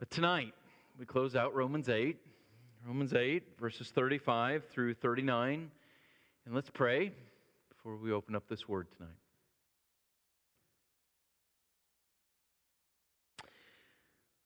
But 0.00 0.10
tonight, 0.10 0.54
we 0.98 1.04
close 1.04 1.36
out 1.36 1.54
Romans 1.54 1.90
8, 1.90 2.16
Romans 2.86 3.12
8, 3.12 3.42
verses 3.60 3.90
35 3.90 4.64
through 4.70 4.94
39. 4.94 5.70
And 6.46 6.54
let's 6.54 6.70
pray 6.70 7.12
before 7.68 7.96
we 7.98 8.10
open 8.10 8.34
up 8.34 8.48
this 8.48 8.66
word 8.66 8.86
tonight. 8.96 9.12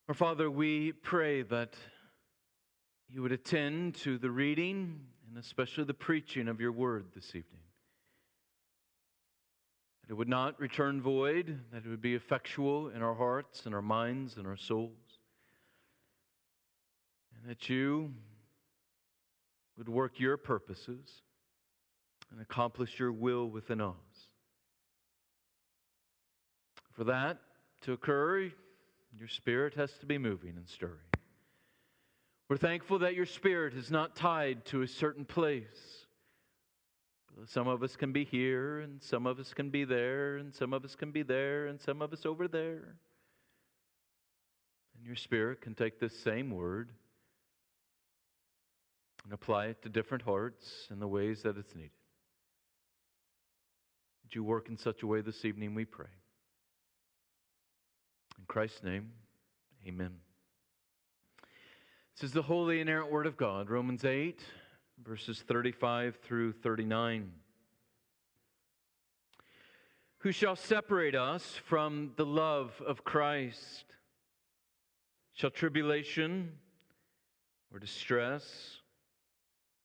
Our 0.09 0.15
Father, 0.15 0.51
we 0.51 0.91
pray 0.91 1.43
that 1.43 1.77
you 3.09 3.23
would 3.23 3.31
attend 3.31 3.95
to 3.99 4.19
the 4.19 4.33
reading 4.33 5.03
and 5.29 5.39
especially 5.39 5.85
the 5.85 5.95
preaching 5.95 6.49
of 6.49 6.61
your 6.61 6.73
word 6.73 7.05
this 7.15 7.29
evening. 7.29 7.63
That 10.03 10.15
it 10.15 10.17
would 10.17 10.29
not 10.29 10.59
return 10.59 11.01
void, 11.01 11.61
that 11.71 11.87
it 11.87 11.89
would 11.89 12.03
be 12.03 12.17
effectual 12.17 12.89
in 12.89 13.03
our 13.03 13.15
hearts 13.15 13.67
and 13.67 13.75
our 13.77 13.83
minds 13.83 14.37
and 14.37 14.49
our 14.49 14.57
souls. 14.57 15.04
That 17.47 17.69
you 17.69 18.15
would 19.77 19.89
work 19.89 20.19
your 20.19 20.37
purposes 20.37 21.23
and 22.31 22.41
accomplish 22.41 22.99
your 22.99 23.13
will 23.13 23.51
within 23.51 23.81
us. 23.81 23.95
For 26.93 27.05
that 27.05 27.39
to 27.83 27.93
occur, 27.93 28.51
your 29.19 29.29
spirit 29.29 29.75
has 29.75 29.93
to 29.99 30.07
be 30.07 30.17
moving 30.17 30.55
and 30.57 30.67
stirring. 30.67 30.95
We're 32.49 32.57
thankful 32.57 33.01
that 33.01 33.15
your 33.15 33.27
spirit 33.27 33.75
is 33.75 33.91
not 33.91 34.17
tied 34.17 34.65
to 34.67 34.83
a 34.83 34.89
certain 34.89 35.25
place. 35.25 36.07
Some 37.47 37.69
of 37.69 37.83
us 37.83 37.97
can 37.97 38.13
be 38.13 38.25
here, 38.25 38.81
and 38.81 39.03
some 39.03 39.27
of 39.27 39.39
us 39.39 39.53
can 39.53 39.69
be 39.69 39.85
there, 39.85 40.37
and 40.37 40.55
some 40.55 40.73
of 40.73 40.85
us 40.85 40.95
can 40.95 41.11
be 41.11 41.23
there, 41.23 41.67
and 41.67 41.81
some 41.81 42.01
of 42.01 42.13
us 42.13 42.25
over 42.25 42.49
there. 42.49 42.97
And 44.97 45.05
your 45.05 45.17
spirit 45.17 45.61
can 45.61 45.75
take 45.75 45.99
this 45.99 46.17
same 46.17 46.51
word 46.51 46.91
and 49.25 49.33
apply 49.33 49.67
it 49.67 49.83
to 49.83 49.89
different 49.89 50.23
hearts 50.23 50.87
in 50.91 51.01
the 51.01 51.09
ways 51.09 51.43
that 51.43 51.57
it's 51.57 51.75
needed. 51.75 51.91
Would 54.23 54.35
you 54.35 54.45
work 54.45 54.69
in 54.69 54.77
such 54.77 55.03
a 55.03 55.07
way 55.07 55.23
this 55.23 55.45
evening, 55.45 55.75
we 55.75 55.85
pray. 55.85 56.07
In 58.39 58.45
Christ's 58.47 58.83
name, 58.83 59.13
amen. 59.87 60.15
This 62.15 62.25
is 62.25 62.33
the 62.33 62.43
holy 62.43 62.81
inerrant 62.81 63.11
word 63.11 63.27
of 63.27 63.37
God, 63.37 63.71
Romans 63.71 64.05
8, 64.05 64.41
verses 65.03 65.43
35 65.47 66.19
through 66.23 66.53
39. 66.53 67.33
Who 70.19 70.33
shall 70.33 70.57
separate 70.57 71.15
us 71.15 71.61
from 71.67 72.13
the 72.17 72.25
love 72.25 72.81
of 72.87 73.05
Christ? 73.05 73.85
Shall 75.35 75.51
tribulation 75.51 76.53
or 77.73 77.79
distress 77.79 78.81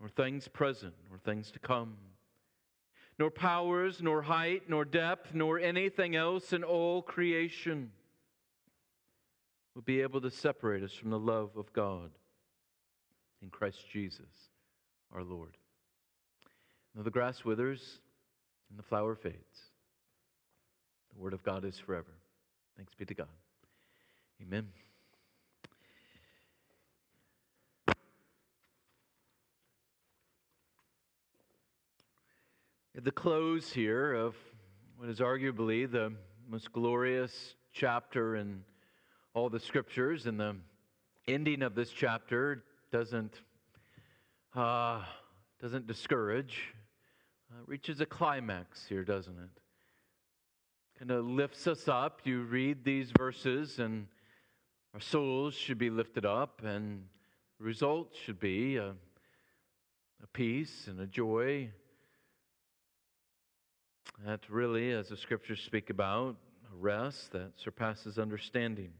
nor 0.00 0.08
things 0.08 0.48
present 0.48 0.94
nor 1.08 1.18
things 1.18 1.50
to 1.50 1.58
come 1.58 1.96
nor 3.20 3.30
powers, 3.30 4.00
nor 4.00 4.22
height, 4.22 4.62
nor 4.66 4.86
depth, 4.86 5.34
nor 5.34 5.58
anything 5.58 6.16
else 6.16 6.54
in 6.54 6.64
all 6.64 7.02
creation 7.02 7.90
will 9.74 9.82
be 9.82 10.00
able 10.00 10.22
to 10.22 10.30
separate 10.30 10.82
us 10.82 10.94
from 10.94 11.10
the 11.10 11.18
love 11.18 11.50
of 11.58 11.70
God 11.74 12.10
in 13.42 13.50
Christ 13.50 13.84
Jesus 13.92 14.48
our 15.14 15.22
Lord. 15.22 15.58
Now 16.96 17.02
the 17.02 17.10
grass 17.10 17.44
withers 17.44 18.00
and 18.70 18.78
the 18.78 18.82
flower 18.82 19.14
fades. 19.14 19.36
The 21.12 21.20
word 21.20 21.34
of 21.34 21.42
God 21.42 21.66
is 21.66 21.78
forever. 21.78 22.14
Thanks 22.74 22.94
be 22.94 23.04
to 23.04 23.14
God. 23.14 23.28
Amen. 24.40 24.68
At 33.00 33.04
the 33.04 33.12
close 33.12 33.72
here 33.72 34.12
of 34.12 34.36
what 34.98 35.08
is 35.08 35.20
arguably 35.20 35.90
the 35.90 36.12
most 36.46 36.70
glorious 36.70 37.54
chapter 37.72 38.36
in 38.36 38.62
all 39.32 39.48
the 39.48 39.58
scriptures, 39.58 40.26
and 40.26 40.38
the 40.38 40.56
ending 41.26 41.62
of 41.62 41.74
this 41.74 41.88
chapter 41.88 42.62
doesn't 42.92 43.40
uh, 44.54 45.02
doesn't 45.62 45.86
discourage. 45.86 46.74
Uh, 47.50 47.62
reaches 47.64 48.02
a 48.02 48.06
climax 48.06 48.84
here, 48.86 49.02
doesn't 49.02 49.38
it? 49.38 49.60
Kind 50.98 51.10
of 51.10 51.24
lifts 51.24 51.66
us 51.66 51.88
up. 51.88 52.20
You 52.24 52.42
read 52.42 52.84
these 52.84 53.12
verses, 53.16 53.78
and 53.78 54.08
our 54.92 55.00
souls 55.00 55.54
should 55.54 55.78
be 55.78 55.88
lifted 55.88 56.26
up, 56.26 56.60
and 56.62 57.04
the 57.58 57.64
result 57.64 58.14
should 58.26 58.38
be 58.38 58.76
a, 58.76 58.90
a 60.22 60.26
peace 60.34 60.86
and 60.86 61.00
a 61.00 61.06
joy 61.06 61.70
that 64.26 64.40
really, 64.50 64.92
as 64.92 65.08
the 65.08 65.16
scriptures 65.16 65.60
speak 65.60 65.88
about, 65.88 66.36
a 66.72 66.76
rest 66.76 67.32
that 67.32 67.52
surpasses 67.56 68.18
understanding. 68.18 68.90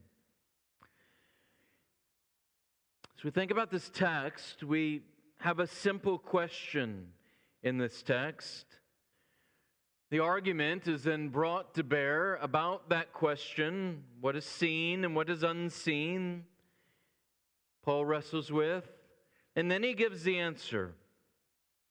As 3.17 3.23
we 3.23 3.29
think 3.29 3.51
about 3.51 3.69
this 3.69 3.91
text, 3.93 4.63
we 4.63 5.03
have 5.37 5.59
a 5.59 5.67
simple 5.67 6.17
question 6.17 7.07
in 7.61 7.77
this 7.77 8.01
text. 8.01 8.65
The 10.09 10.19
argument 10.19 10.87
is 10.87 11.03
then 11.03 11.29
brought 11.29 11.75
to 11.75 11.83
bear 11.83 12.37
about 12.37 12.89
that 12.89 13.13
question 13.13 14.03
what 14.19 14.35
is 14.35 14.45
seen 14.45 15.05
and 15.05 15.15
what 15.15 15.29
is 15.29 15.43
unseen. 15.43 16.45
Paul 17.83 18.05
wrestles 18.05 18.51
with. 18.51 18.87
And 19.55 19.69
then 19.69 19.83
he 19.83 19.93
gives 19.93 20.23
the 20.23 20.39
answer. 20.39 20.95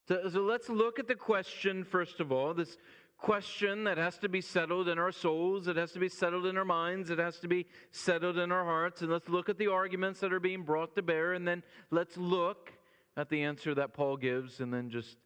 So, 0.08 0.28
so 0.32 0.40
let's 0.40 0.68
look 0.68 0.98
at 0.98 1.06
the 1.06 1.14
question, 1.14 1.84
first 1.84 2.18
of 2.18 2.32
all, 2.32 2.54
this 2.54 2.76
question 3.20 3.84
that 3.84 3.98
has 3.98 4.18
to 4.18 4.28
be 4.28 4.40
settled 4.40 4.88
in 4.88 4.98
our 4.98 5.12
souls, 5.12 5.68
it 5.68 5.76
has 5.76 5.92
to 5.92 5.98
be 5.98 6.08
settled 6.08 6.46
in 6.46 6.56
our 6.56 6.64
minds, 6.64 7.10
it 7.10 7.18
has 7.18 7.38
to 7.38 7.48
be 7.48 7.66
settled 7.90 8.38
in 8.38 8.50
our 8.50 8.64
hearts. 8.64 9.02
And 9.02 9.10
let's 9.10 9.28
look 9.28 9.48
at 9.48 9.58
the 9.58 9.68
arguments 9.68 10.20
that 10.20 10.32
are 10.32 10.40
being 10.40 10.62
brought 10.62 10.96
to 10.96 11.02
bear, 11.02 11.34
and 11.34 11.46
then 11.46 11.62
let's 11.90 12.16
look 12.16 12.72
at 13.16 13.28
the 13.28 13.42
answer 13.42 13.74
that 13.74 13.92
Paul 13.92 14.16
gives, 14.16 14.60
and 14.60 14.72
then 14.72 14.90
just 14.90 15.16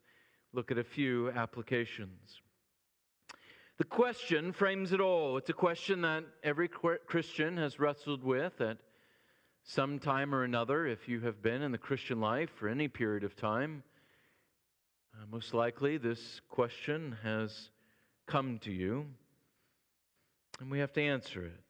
look 0.53 0.71
at 0.71 0.78
a 0.78 0.84
few 0.84 1.31
applications. 1.31 2.41
The 3.78 3.84
question 3.84 4.53
frames 4.53 4.93
it 4.93 5.00
all. 5.00 5.37
It's 5.37 5.50
a 5.50 5.55
question 5.55 6.03
that 6.03 6.25
every 6.43 6.69
Christian 6.69 7.56
has 7.56 7.81
wrestled 7.81 8.22
with 8.22 8.61
at 8.61 8.78
some 9.65 9.99
time 9.99 10.34
or 10.34 10.44
another. 10.44 10.87
If 10.87 11.09
you 11.09 11.21
have 11.21 11.43
been 11.43 11.62
in 11.62 11.72
the 11.72 11.78
Christian 11.78 12.21
life 12.21 12.50
for 12.50 12.69
any 12.69 12.87
period 12.87 13.25
of 13.25 13.34
time, 13.34 13.82
uh, 15.15 15.26
most 15.31 15.55
likely 15.55 15.97
this 15.97 16.41
question 16.49 17.16
has 17.22 17.71
come 18.27 18.59
to 18.61 18.73
you, 18.73 19.07
and 20.61 20.71
we 20.71 20.79
have 20.79 20.93
to 20.95 21.03
answer 21.03 21.45
it. 21.45 21.61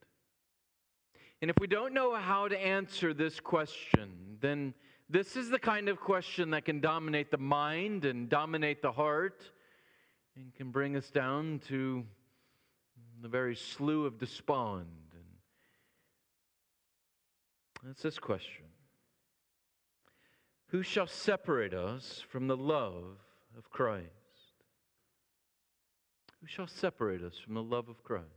And 1.41 1.51
if 1.51 1.57
we 1.59 1.67
don't 1.67 1.93
know 1.93 2.15
how 2.15 2.47
to 2.47 2.57
answer 2.57 3.13
this 3.13 3.39
question, 3.39 4.37
then 4.39 4.73
this 5.09 5.35
is 5.35 5.49
the 5.49 5.59
kind 5.59 5.89
of 5.89 5.99
question 5.99 6.51
that 6.51 6.65
can 6.65 6.79
dominate 6.79 7.29
the 7.29 7.37
mind 7.37 8.05
and 8.05 8.29
dominate 8.29 8.81
the 8.81 8.91
heart 8.91 9.43
and 10.35 10.53
can 10.55 10.71
bring 10.71 10.95
us 10.95 11.09
down 11.11 11.61
to 11.67 12.03
the 13.21 13.27
very 13.27 13.55
slough 13.55 14.05
of 14.05 14.17
despond. 14.17 14.87
And 17.85 17.91
that's 17.91 18.01
this 18.01 18.17
question 18.17 18.65
Who 20.67 20.81
shall 20.81 21.07
separate 21.07 21.73
us 21.73 22.23
from 22.29 22.47
the 22.47 22.57
love 22.57 23.19
of 23.57 23.69
Christ? 23.69 24.09
Who 26.45 26.49
shall 26.49 26.67
separate 26.67 27.23
us 27.23 27.39
from 27.43 27.55
the 27.55 27.63
love 27.63 27.89
of 27.89 28.03
Christ? 28.03 28.27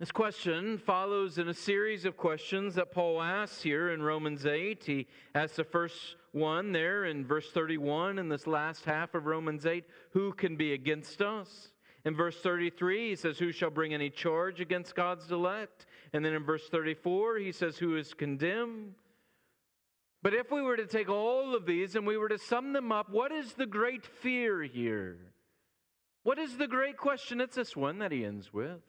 This 0.00 0.10
question 0.10 0.78
follows 0.78 1.38
in 1.38 1.48
a 1.48 1.54
series 1.54 2.04
of 2.04 2.16
questions 2.16 2.74
that 2.74 2.90
Paul 2.90 3.22
asks 3.22 3.62
here 3.62 3.92
in 3.92 4.02
Romans 4.02 4.46
8. 4.46 4.82
He 4.82 5.06
asks 5.32 5.54
the 5.54 5.62
first 5.62 6.16
one 6.32 6.72
there 6.72 7.04
in 7.04 7.24
verse 7.24 7.52
31 7.52 8.18
in 8.18 8.28
this 8.28 8.48
last 8.48 8.84
half 8.84 9.14
of 9.14 9.26
Romans 9.26 9.64
8 9.64 9.84
Who 10.10 10.32
can 10.32 10.56
be 10.56 10.72
against 10.72 11.22
us? 11.22 11.68
In 12.04 12.16
verse 12.16 12.40
33, 12.40 13.10
he 13.10 13.14
says, 13.14 13.38
Who 13.38 13.52
shall 13.52 13.70
bring 13.70 13.94
any 13.94 14.10
charge 14.10 14.60
against 14.60 14.96
God's 14.96 15.30
elect? 15.30 15.86
And 16.12 16.24
then 16.24 16.32
in 16.32 16.42
verse 16.42 16.68
34, 16.68 17.36
he 17.36 17.52
says, 17.52 17.78
Who 17.78 17.96
is 17.96 18.12
condemned? 18.12 18.94
But 20.20 20.34
if 20.34 20.50
we 20.50 20.62
were 20.62 20.76
to 20.76 20.86
take 20.86 21.08
all 21.08 21.54
of 21.54 21.64
these 21.64 21.94
and 21.94 22.04
we 22.08 22.16
were 22.16 22.28
to 22.28 22.38
sum 22.38 22.72
them 22.72 22.90
up, 22.90 23.08
what 23.08 23.30
is 23.30 23.52
the 23.52 23.66
great 23.66 24.04
fear 24.04 24.64
here? 24.64 25.30
What 26.22 26.38
is 26.38 26.58
the 26.58 26.66
great 26.66 26.96
question? 26.96 27.40
It's 27.40 27.56
this 27.56 27.76
one 27.76 27.98
that 27.98 28.12
he 28.12 28.24
ends 28.24 28.52
with 28.52 28.80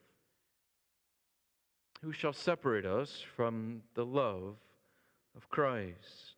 Who 2.01 2.11
shall 2.11 2.33
separate 2.33 2.85
us 2.85 3.23
from 3.35 3.83
the 3.95 4.05
love 4.05 4.55
of 5.35 5.49
Christ? 5.49 6.35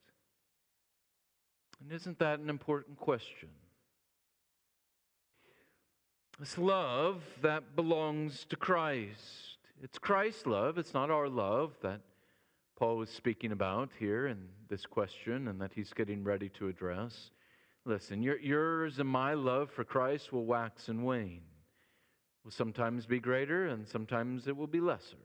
And 1.82 1.92
isn't 1.92 2.20
that 2.20 2.40
an 2.40 2.50
important 2.50 2.98
question? 2.98 3.50
This 6.40 6.58
love 6.58 7.24
that 7.42 7.76
belongs 7.76 8.46
to 8.50 8.56
Christ. 8.56 9.58
It's 9.82 10.00
Christ's 10.00 10.46
love, 10.46 10.78
it's 10.78 10.94
not 10.94 11.12
our 11.12 11.28
love 11.28 11.74
that 11.82 12.02
Paul 12.78 12.98
was 12.98 13.10
speaking 13.10 13.52
about 13.52 13.90
here 14.00 14.28
in 14.28 14.48
this 14.68 14.86
question 14.86 15.48
and 15.48 15.62
that 15.62 15.74
he's 15.74 15.94
getting 15.94 16.24
ready 16.24 16.50
to 16.50 16.70
address. 16.70 17.32
Listen, 17.86 18.24
your, 18.24 18.40
yours 18.40 19.00
and 19.00 19.10
my 19.10 19.34
love 19.34 19.70
for 19.70 19.84
Christ 19.84 20.32
will 20.32 20.46
wax 20.46 20.88
and 20.88 21.04
wane. 21.04 21.42
Will 22.44 22.52
sometimes 22.52 23.06
be 23.06 23.20
greater 23.20 23.68
and 23.68 23.88
sometimes 23.88 24.48
it 24.48 24.56
will 24.56 24.68
be 24.68 24.80
lesser. 24.80 25.18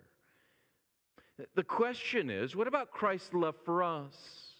The 1.55 1.63
question 1.63 2.31
is 2.31 2.57
what 2.57 2.67
about 2.67 2.91
Christ's 2.91 3.33
love 3.33 3.55
for 3.65 3.83
us? 3.83 4.55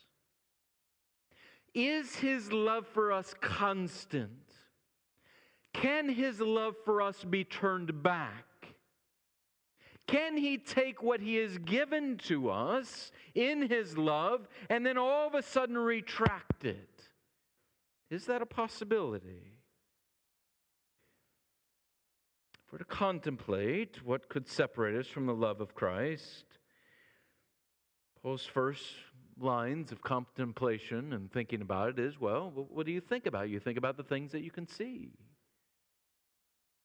Is 1.75 2.17
his 2.17 2.53
love 2.53 2.87
for 2.87 3.13
us 3.13 3.35
constant? 3.41 4.31
Can 5.73 6.09
his 6.09 6.41
love 6.41 6.75
for 6.85 7.03
us 7.03 7.25
be 7.25 7.45
turned 7.45 8.03
back? 8.03 8.45
Can 10.07 10.37
he 10.37 10.57
take 10.57 11.03
what 11.03 11.21
he 11.21 11.37
has 11.37 11.59
given 11.59 12.17
to 12.25 12.49
us 12.49 13.13
in 13.35 13.69
his 13.69 13.99
love 13.99 14.49
and 14.71 14.85
then 14.85 14.97
all 14.97 15.27
of 15.27 15.35
a 15.35 15.43
sudden 15.43 15.77
retract 15.77 16.65
it? 16.65 16.98
Is 18.11 18.27
that 18.27 18.43
a 18.43 18.47
possibility? 18.47 19.55
If 22.67 22.73
we're 22.73 22.79
to 22.79 22.85
contemplate 22.85 24.05
what 24.05 24.29
could 24.29 24.49
separate 24.49 24.97
us 24.97 25.07
from 25.07 25.27
the 25.27 25.35
love 25.35 25.61
of 25.61 25.75
Christ, 25.75 26.45
Paul's 28.23 28.45
first 28.45 28.85
lines 29.41 29.93
of 29.93 30.03
contemplation 30.03 31.13
and 31.13 31.31
thinking 31.31 31.63
about 31.63 31.91
it 31.91 31.99
is 31.99 32.21
well, 32.21 32.53
what 32.71 32.87
do 32.87 32.93
you 32.93 33.01
think 33.01 33.27
about? 33.27 33.49
You 33.49 33.61
think 33.61 33.79
about 33.79 33.97
the 33.97 34.03
things 34.03 34.33
that 34.33 34.43
you 34.43 34.51
can 34.51 34.67
see, 34.67 35.13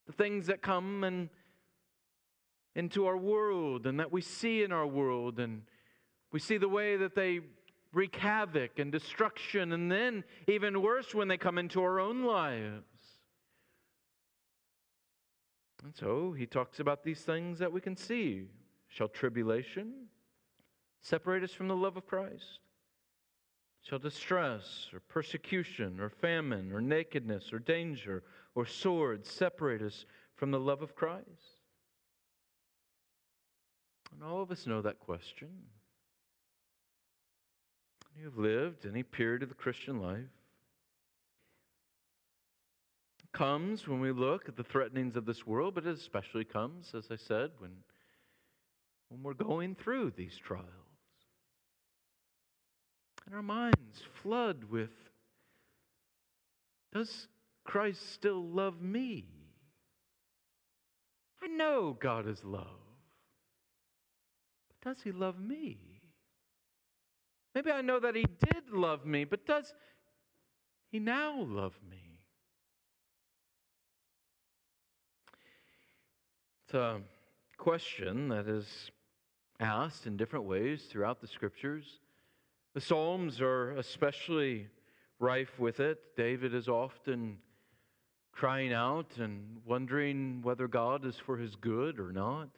the 0.05 0.13
things 0.13 0.47
that 0.47 0.61
come 0.61 1.03
and 1.03 1.29
into 2.75 3.05
our 3.05 3.17
world 3.17 3.85
and 3.85 3.99
that 3.99 4.11
we 4.11 4.21
see 4.21 4.63
in 4.63 4.71
our 4.71 4.87
world. 4.87 5.39
And 5.39 5.63
we 6.31 6.39
see 6.39 6.57
the 6.57 6.69
way 6.69 6.95
that 6.97 7.15
they 7.15 7.41
wreak 7.93 8.15
havoc 8.15 8.79
and 8.79 8.91
destruction, 8.91 9.71
and 9.71 9.91
then 9.91 10.23
even 10.47 10.81
worse 10.81 11.13
when 11.13 11.27
they 11.27 11.37
come 11.37 11.57
into 11.57 11.81
our 11.81 11.99
own 11.99 12.23
lives. 12.23 12.83
And 15.83 15.95
so 15.95 16.31
he 16.31 16.45
talks 16.45 16.79
about 16.79 17.03
these 17.03 17.21
things 17.21 17.59
that 17.59 17.71
we 17.71 17.81
can 17.81 17.95
see. 17.95 18.47
Shall 18.87 19.07
tribulation 19.07 20.07
separate 21.01 21.43
us 21.43 21.51
from 21.51 21.67
the 21.67 21.75
love 21.75 21.97
of 21.97 22.07
Christ? 22.07 22.59
Shall 23.81 23.99
distress 23.99 24.87
or 24.93 25.01
persecution 25.01 25.99
or 25.99 26.09
famine 26.09 26.71
or 26.71 26.79
nakedness 26.79 27.51
or 27.51 27.59
danger 27.59 28.23
or 28.55 28.65
sword 28.65 29.25
separate 29.25 29.81
us 29.81 30.05
from 30.35 30.51
the 30.51 30.59
love 30.59 30.81
of 30.81 30.95
Christ? 30.95 31.57
And 34.13 34.23
all 34.23 34.41
of 34.41 34.51
us 34.51 34.65
know 34.65 34.81
that 34.81 34.99
question. 34.99 35.49
You've 38.19 38.37
lived 38.37 38.85
any 38.85 39.03
period 39.03 39.43
of 39.43 39.49
the 39.49 39.55
Christian 39.55 40.01
life. 40.01 40.19
Comes 43.33 43.87
when 43.87 43.99
we 43.99 44.11
look 44.11 44.47
at 44.47 44.55
the 44.55 44.63
threatenings 44.63 45.15
of 45.15 45.25
this 45.25 45.47
world, 45.47 45.73
but 45.73 45.87
it 45.87 45.97
especially 45.97 46.45
comes, 46.45 46.93
as 46.95 47.07
I 47.09 47.15
said, 47.15 47.49
when, 47.57 47.71
when 49.09 49.23
we're 49.23 49.33
going 49.33 49.75
through 49.75 50.13
these 50.15 50.37
trials. 50.37 50.67
And 53.25 53.33
our 53.33 53.41
minds 53.41 54.03
flood 54.21 54.65
with 54.65 54.91
Does 56.93 57.27
Christ 57.63 58.13
still 58.13 58.43
love 58.43 58.81
me? 58.81 59.25
I 61.41 61.47
know 61.47 61.97
God 61.99 62.27
is 62.27 62.43
love. 62.43 62.67
but 64.69 64.89
Does 64.89 65.03
he 65.03 65.11
love 65.11 65.39
me? 65.39 65.92
Maybe 67.55 67.71
I 67.71 67.81
know 67.81 67.99
that 67.99 68.15
he 68.15 68.25
did 68.25 68.69
love 68.71 69.05
me, 69.05 69.25
but 69.25 69.45
does 69.45 69.73
he 70.91 70.99
now 70.99 71.41
love 71.41 71.73
me? 71.89 72.19
It's 76.65 76.73
a 76.73 77.01
question 77.57 78.29
that 78.29 78.47
is 78.47 78.89
asked 79.59 80.07
in 80.07 80.17
different 80.17 80.45
ways 80.45 80.83
throughout 80.89 81.21
the 81.21 81.27
scriptures. 81.27 81.99
The 82.73 82.81
Psalms 82.81 83.39
are 83.39 83.71
especially 83.73 84.67
rife 85.19 85.59
with 85.59 85.79
it. 85.79 85.99
David 86.17 86.55
is 86.55 86.67
often 86.67 87.37
crying 88.31 88.73
out 88.73 89.17
and 89.19 89.61
wondering 89.63 90.41
whether 90.41 90.67
God 90.67 91.05
is 91.05 91.15
for 91.15 91.37
his 91.37 91.55
good 91.55 91.99
or 91.99 92.11
not. 92.11 92.49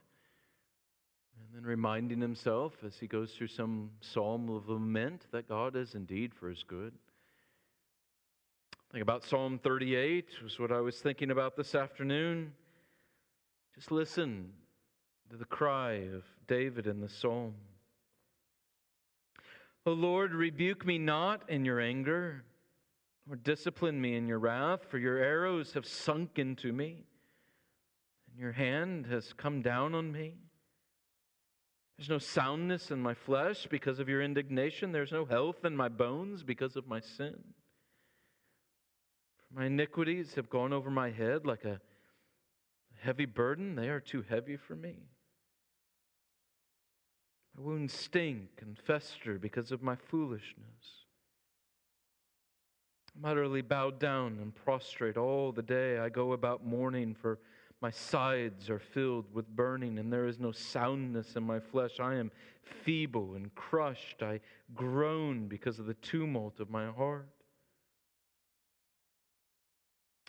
And 1.55 1.65
reminding 1.65 2.19
himself 2.19 2.73
as 2.85 2.97
he 2.97 3.07
goes 3.07 3.31
through 3.31 3.47
some 3.47 3.91
psalm 4.01 4.49
of 4.49 4.67
lament 4.67 5.27
that 5.31 5.47
God 5.47 5.77
is 5.77 5.95
indeed 5.95 6.33
for 6.33 6.49
his 6.49 6.63
good. 6.63 6.91
Think 8.91 9.01
about 9.01 9.23
Psalm 9.23 9.57
38, 9.63 10.43
was 10.43 10.59
what 10.59 10.73
I 10.73 10.81
was 10.81 10.97
thinking 10.99 11.31
about 11.31 11.55
this 11.55 11.73
afternoon. 11.73 12.51
Just 13.73 13.89
listen 13.89 14.51
to 15.29 15.37
the 15.37 15.45
cry 15.45 15.93
of 16.13 16.25
David 16.45 16.87
in 16.87 16.99
the 16.99 17.07
psalm. 17.07 17.55
O 19.85 19.93
Lord, 19.93 20.33
rebuke 20.33 20.85
me 20.85 20.97
not 20.97 21.49
in 21.49 21.63
your 21.63 21.79
anger, 21.79 22.43
or 23.29 23.37
discipline 23.37 24.01
me 24.01 24.17
in 24.17 24.27
your 24.27 24.39
wrath, 24.39 24.81
for 24.89 24.97
your 24.97 25.19
arrows 25.19 25.71
have 25.71 25.85
sunk 25.85 26.37
into 26.37 26.73
me, 26.73 27.05
and 28.29 28.39
your 28.39 28.51
hand 28.51 29.05
has 29.05 29.31
come 29.31 29.61
down 29.61 29.95
on 29.95 30.11
me. 30.11 30.33
There's 31.97 32.09
no 32.09 32.17
soundness 32.17 32.91
in 32.91 33.01
my 33.01 33.13
flesh 33.13 33.67
because 33.69 33.99
of 33.99 34.09
your 34.09 34.21
indignation. 34.21 34.91
There's 34.91 35.13
no 35.13 35.25
health 35.25 35.63
in 35.63 35.77
my 35.77 35.87
bones 35.87 36.43
because 36.43 36.75
of 36.75 36.87
my 36.87 36.99
sin. 36.99 37.41
My 39.53 39.65
iniquities 39.65 40.33
have 40.35 40.49
gone 40.49 40.73
over 40.73 40.89
my 40.89 41.11
head 41.11 41.45
like 41.45 41.63
a 41.63 41.79
heavy 43.01 43.25
burden. 43.25 43.75
They 43.75 43.87
are 43.87 44.01
too 44.01 44.25
heavy 44.27 44.57
for 44.57 44.75
me. 44.75 44.95
My 47.55 47.63
wounds 47.63 47.93
stink 47.93 48.49
and 48.59 48.77
fester 48.77 49.39
because 49.39 49.71
of 49.71 49.81
my 49.81 49.95
foolishness. 49.95 51.05
I'm 53.15 53.23
utterly 53.23 53.61
bowed 53.61 53.97
down 53.97 54.39
and 54.41 54.53
prostrate 54.53 55.15
all 55.15 55.53
the 55.53 55.61
day. 55.61 55.99
I 55.99 56.09
go 56.09 56.33
about 56.33 56.65
mourning 56.65 57.15
for 57.15 57.39
my 57.85 57.91
sides 57.91 58.67
are 58.71 58.79
filled 58.79 59.31
with 59.31 59.47
burning, 59.47 59.99
and 59.99 60.11
there 60.11 60.25
is 60.25 60.39
no 60.39 60.51
soundness 60.51 61.35
in 61.35 61.43
my 61.43 61.59
flesh. 61.59 61.99
I 61.99 62.15
am 62.15 62.31
feeble 62.83 63.35
and 63.35 63.53
crushed. 63.53 64.23
I 64.23 64.39
groan 64.73 65.47
because 65.47 65.77
of 65.77 65.85
the 65.85 65.93
tumult 65.93 66.59
of 66.59 66.71
my 66.71 66.87
heart. 66.87 67.29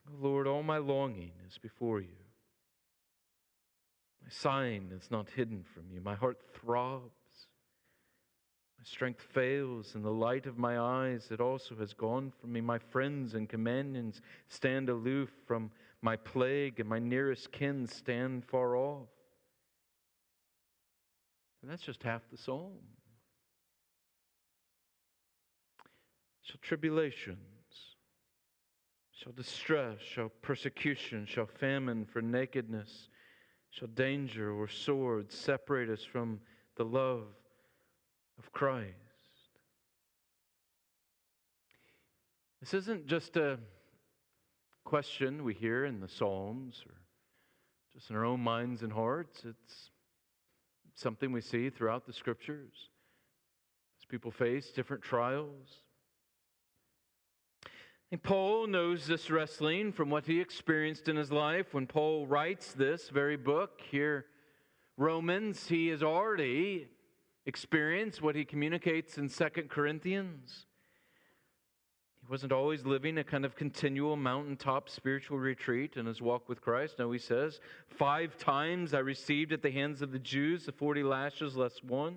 Oh, 0.06 0.18
Lord, 0.20 0.46
all 0.46 0.62
my 0.62 0.76
longing 0.76 1.32
is 1.48 1.56
before 1.56 2.00
you. 2.00 2.18
My 4.22 4.28
sighing 4.28 4.90
is 4.92 5.10
not 5.10 5.30
hidden 5.30 5.64
from 5.72 5.84
you. 5.90 6.02
My 6.02 6.14
heart 6.14 6.36
throbs. 6.60 7.08
My 8.78 8.84
strength 8.84 9.22
fails, 9.32 9.94
and 9.94 10.04
the 10.04 10.10
light 10.10 10.44
of 10.44 10.58
my 10.58 10.78
eyes, 10.78 11.28
it 11.30 11.40
also 11.40 11.74
has 11.76 11.94
gone 11.94 12.34
from 12.38 12.52
me. 12.52 12.60
My 12.60 12.78
friends 12.78 13.32
and 13.32 13.48
companions 13.48 14.20
stand 14.46 14.90
aloof 14.90 15.30
from 15.46 15.70
my 16.02 16.16
plague 16.16 16.80
and 16.80 16.88
my 16.88 16.98
nearest 16.98 17.52
kin 17.52 17.86
stand 17.86 18.44
far 18.44 18.76
off. 18.76 19.08
And 21.62 21.70
that's 21.70 21.82
just 21.82 22.02
half 22.02 22.22
the 22.30 22.36
psalm. 22.36 22.78
Shall 26.42 26.60
tribulations, 26.62 27.38
shall 29.10 29.32
distress, 29.32 29.98
shall 30.00 30.28
persecution, 30.42 31.26
shall 31.26 31.46
famine 31.46 32.04
for 32.04 32.22
nakedness, 32.22 33.08
shall 33.70 33.88
danger 33.88 34.52
or 34.52 34.68
sword 34.68 35.32
separate 35.32 35.90
us 35.90 36.04
from 36.04 36.38
the 36.76 36.84
love 36.84 37.26
of 38.38 38.52
Christ. 38.52 38.94
This 42.60 42.74
isn't 42.74 43.06
just 43.06 43.36
a 43.36 43.58
question 44.86 45.42
we 45.42 45.52
hear 45.52 45.84
in 45.84 45.98
the 46.00 46.08
Psalms 46.08 46.84
or 46.86 46.94
just 47.92 48.08
in 48.08 48.14
our 48.14 48.24
own 48.24 48.40
minds 48.40 48.82
and 48.82 48.92
hearts. 48.92 49.42
It's 49.44 49.90
something 50.94 51.32
we 51.32 51.40
see 51.40 51.70
throughout 51.70 52.06
the 52.06 52.12
scriptures 52.12 52.72
as 53.98 54.04
people 54.08 54.30
face 54.30 54.70
different 54.70 55.02
trials. 55.02 55.82
And 58.12 58.22
Paul 58.22 58.68
knows 58.68 59.08
this 59.08 59.28
wrestling 59.28 59.92
from 59.92 60.08
what 60.08 60.26
he 60.26 60.40
experienced 60.40 61.08
in 61.08 61.16
his 61.16 61.32
life. 61.32 61.74
When 61.74 61.88
Paul 61.88 62.24
writes 62.24 62.72
this 62.72 63.08
very 63.08 63.36
book 63.36 63.80
here, 63.90 64.26
Romans, 64.96 65.66
he 65.66 65.88
has 65.88 66.04
already 66.04 66.86
experienced 67.44 68.22
what 68.22 68.36
he 68.36 68.44
communicates 68.44 69.18
in 69.18 69.28
Second 69.28 69.68
Corinthians. 69.68 70.66
He 72.26 72.32
wasn't 72.32 72.50
always 72.50 72.84
living 72.84 73.18
a 73.18 73.24
kind 73.24 73.44
of 73.44 73.54
continual 73.54 74.16
mountaintop 74.16 74.88
spiritual 74.88 75.38
retreat 75.38 75.96
in 75.96 76.06
his 76.06 76.20
walk 76.20 76.48
with 76.48 76.60
Christ. 76.60 76.98
No, 76.98 77.12
he 77.12 77.20
says, 77.20 77.60
Five 77.86 78.36
times 78.36 78.94
I 78.94 78.98
received 78.98 79.52
at 79.52 79.62
the 79.62 79.70
hands 79.70 80.02
of 80.02 80.10
the 80.10 80.18
Jews 80.18 80.66
the 80.66 80.72
40 80.72 81.04
lashes 81.04 81.54
less 81.54 81.84
one. 81.84 82.16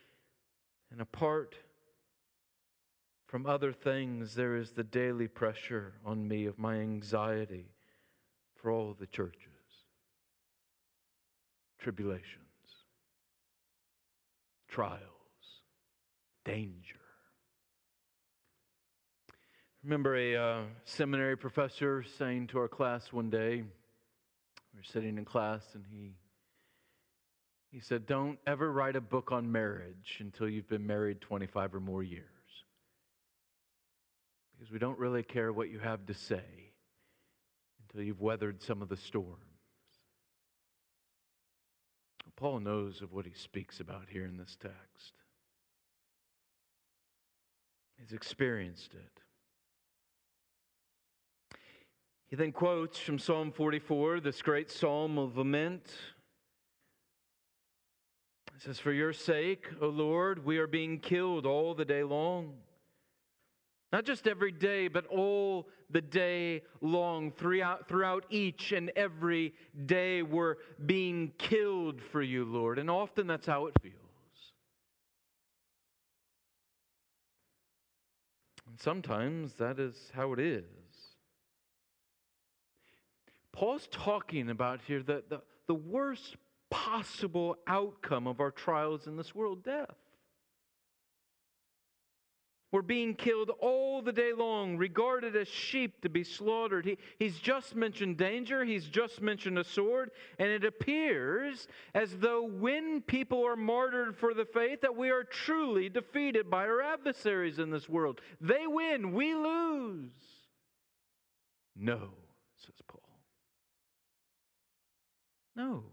and 0.91 1.01
apart 1.01 1.55
from 3.27 3.45
other 3.45 3.71
things, 3.71 4.35
there 4.35 4.57
is 4.57 4.71
the 4.71 4.83
daily 4.83 5.27
pressure 5.27 5.93
on 6.05 6.27
me 6.27 6.45
of 6.45 6.59
my 6.59 6.75
anxiety 6.75 7.65
for 8.55 8.71
all 8.71 8.95
the 8.99 9.07
churches, 9.07 9.37
tribulations, 11.79 12.25
trials, 14.67 14.99
danger. 16.43 17.01
remember 19.83 20.15
a 20.15 20.35
uh, 20.35 20.61
seminary 20.83 21.35
professor 21.35 22.03
saying 22.19 22.45
to 22.47 22.59
our 22.59 22.67
class 22.67 23.11
one 23.11 23.29
day, 23.29 23.63
we 23.63 24.77
were 24.77 24.83
sitting 24.83 25.17
in 25.17 25.25
class, 25.25 25.63
and 25.73 25.83
he 25.91 26.11
he 27.71 27.79
said, 27.79 28.05
Don't 28.05 28.37
ever 28.45 28.71
write 28.71 28.95
a 28.95 29.01
book 29.01 29.31
on 29.31 29.51
marriage 29.51 30.17
until 30.19 30.49
you've 30.49 30.67
been 30.67 30.85
married 30.85 31.21
25 31.21 31.75
or 31.75 31.79
more 31.79 32.03
years. 32.03 32.25
Because 34.53 34.71
we 34.71 34.79
don't 34.79 34.99
really 34.99 35.23
care 35.23 35.51
what 35.51 35.69
you 35.69 35.79
have 35.79 36.05
to 36.05 36.13
say 36.13 36.73
until 37.81 38.05
you've 38.05 38.21
weathered 38.21 38.61
some 38.61 38.81
of 38.81 38.89
the 38.89 38.97
storms. 38.97 39.37
Paul 42.41 42.59
knows 42.59 43.03
of 43.03 43.13
what 43.13 43.27
he 43.27 43.33
speaks 43.33 43.79
about 43.79 44.05
here 44.09 44.25
in 44.25 44.35
this 44.35 44.57
text. 44.59 45.13
He's 47.99 48.13
experienced 48.13 48.95
it. 48.95 49.21
He 52.25 52.35
then 52.35 52.51
quotes 52.51 52.97
from 52.97 53.19
Psalm 53.19 53.51
44, 53.51 54.21
this 54.21 54.41
great 54.41 54.71
psalm 54.71 55.19
of 55.19 55.37
lament. 55.37 55.85
It 58.61 58.65
says, 58.65 58.79
For 58.79 58.91
your 58.91 59.11
sake, 59.11 59.69
O 59.81 59.87
Lord, 59.87 60.45
we 60.45 60.59
are 60.59 60.67
being 60.67 60.99
killed 60.99 61.47
all 61.47 61.73
the 61.73 61.83
day 61.83 62.03
long. 62.03 62.53
Not 63.91 64.05
just 64.05 64.27
every 64.27 64.51
day, 64.51 64.87
but 64.87 65.07
all 65.07 65.67
the 65.89 66.01
day 66.01 66.61
long. 66.79 67.31
Throughout, 67.31 67.87
throughout 67.87 68.23
each 68.29 68.71
and 68.71 68.91
every 68.95 69.55
day, 69.87 70.21
we're 70.21 70.57
being 70.85 71.31
killed 71.39 72.03
for 72.03 72.21
you, 72.21 72.45
Lord. 72.45 72.77
And 72.77 72.87
often 72.87 73.25
that's 73.25 73.47
how 73.47 73.65
it 73.65 73.73
feels. 73.81 73.95
And 78.69 78.79
sometimes 78.79 79.53
that 79.53 79.79
is 79.79 80.11
how 80.13 80.33
it 80.33 80.39
is. 80.39 80.65
Paul's 83.51 83.87
talking 83.89 84.51
about 84.51 84.81
here 84.85 85.01
that 85.01 85.31
the, 85.31 85.41
the 85.65 85.73
worst 85.73 86.35
possible 86.71 87.57
outcome 87.67 88.25
of 88.25 88.39
our 88.39 88.49
trials 88.49 89.05
in 89.05 89.17
this 89.17 89.35
world 89.35 89.63
death. 89.63 89.95
We're 92.71 92.81
being 92.81 93.15
killed 93.15 93.51
all 93.59 94.01
the 94.01 94.13
day 94.13 94.31
long, 94.31 94.77
regarded 94.77 95.35
as 95.35 95.49
sheep 95.49 96.01
to 96.01 96.09
be 96.09 96.23
slaughtered. 96.23 96.85
He, 96.85 96.97
he's 97.19 97.37
just 97.37 97.75
mentioned 97.75 98.15
danger, 98.15 98.63
he's 98.63 98.85
just 98.85 99.21
mentioned 99.21 99.59
a 99.59 99.63
sword, 99.65 100.11
and 100.39 100.49
it 100.49 100.63
appears 100.63 101.67
as 101.93 102.17
though 102.19 102.43
when 102.45 103.01
people 103.01 103.45
are 103.45 103.57
martyred 103.57 104.15
for 104.15 104.33
the 104.33 104.45
faith, 104.45 104.79
that 104.81 104.95
we 104.95 105.09
are 105.09 105.25
truly 105.25 105.89
defeated 105.89 106.49
by 106.49 106.65
our 106.65 106.81
adversaries 106.81 107.59
in 107.59 107.71
this 107.71 107.89
world. 107.89 108.21
They 108.39 108.65
win, 108.67 109.11
we 109.11 109.35
lose. 109.35 110.11
No, 111.75 112.11
says 112.55 112.75
Paul. 112.87 113.01
No. 115.57 115.83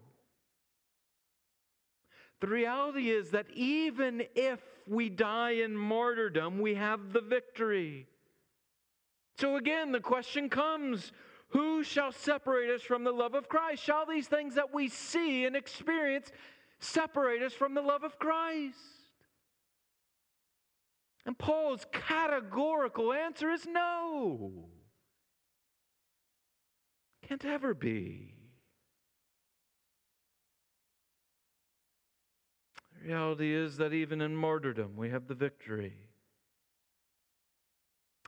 The 2.41 2.47
reality 2.47 3.11
is 3.11 3.31
that 3.31 3.47
even 3.55 4.23
if 4.35 4.61
we 4.87 5.09
die 5.09 5.53
in 5.53 5.77
martyrdom, 5.77 6.61
we 6.61 6.75
have 6.75 7.13
the 7.13 7.21
victory. 7.21 8.07
So 9.39 9.57
again, 9.57 9.93
the 9.93 10.01
question 10.01 10.49
comes 10.49 11.13
who 11.51 11.83
shall 11.83 12.13
separate 12.13 12.71
us 12.71 12.83
from 12.83 13.05
the 13.05 13.13
love 13.13 13.35
of 13.35 13.49
Christ? 13.49 13.83
Shall 13.83 14.05
these 14.07 14.29
things 14.29 14.55
that 14.57 14.75
we 14.75 14.89
see 14.89 15.47
and 15.47 15.57
experience 15.57 16.31
separate 16.79 17.43
us 17.43 17.53
from 17.53 17.75
the 17.75 17.81
love 17.81 18.05
of 18.05 18.19
Christ? 18.19 18.79
And 21.25 21.37
Paul's 21.39 21.87
categorical 21.93 23.13
answer 23.13 23.51
is 23.51 23.67
no. 23.67 24.69
Can't 27.27 27.45
ever 27.45 27.75
be. 27.75 28.38
Reality 33.09 33.55
is 33.55 33.79
that 33.79 33.93
even 33.93 34.21
in 34.21 34.37
martyrdom, 34.37 34.93
we 34.97 35.11
have 35.11 35.27
the 35.27 35.35
victory. 35.35 35.95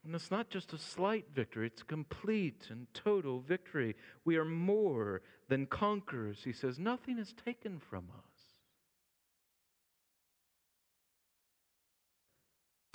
And 0.04 0.14
it's 0.14 0.30
not 0.30 0.48
just 0.48 0.72
a 0.72 0.78
slight 0.78 1.26
victory, 1.34 1.66
it's 1.66 1.82
complete 1.82 2.68
and 2.70 2.86
total 2.94 3.40
victory. 3.40 3.94
We 4.24 4.36
are 4.36 4.44
more 4.46 5.20
than 5.48 5.66
conquerors. 5.66 6.38
He 6.42 6.52
says, 6.52 6.78
nothing 6.78 7.18
is 7.18 7.34
taken 7.44 7.78
from 7.78 8.04
us. 8.16 8.24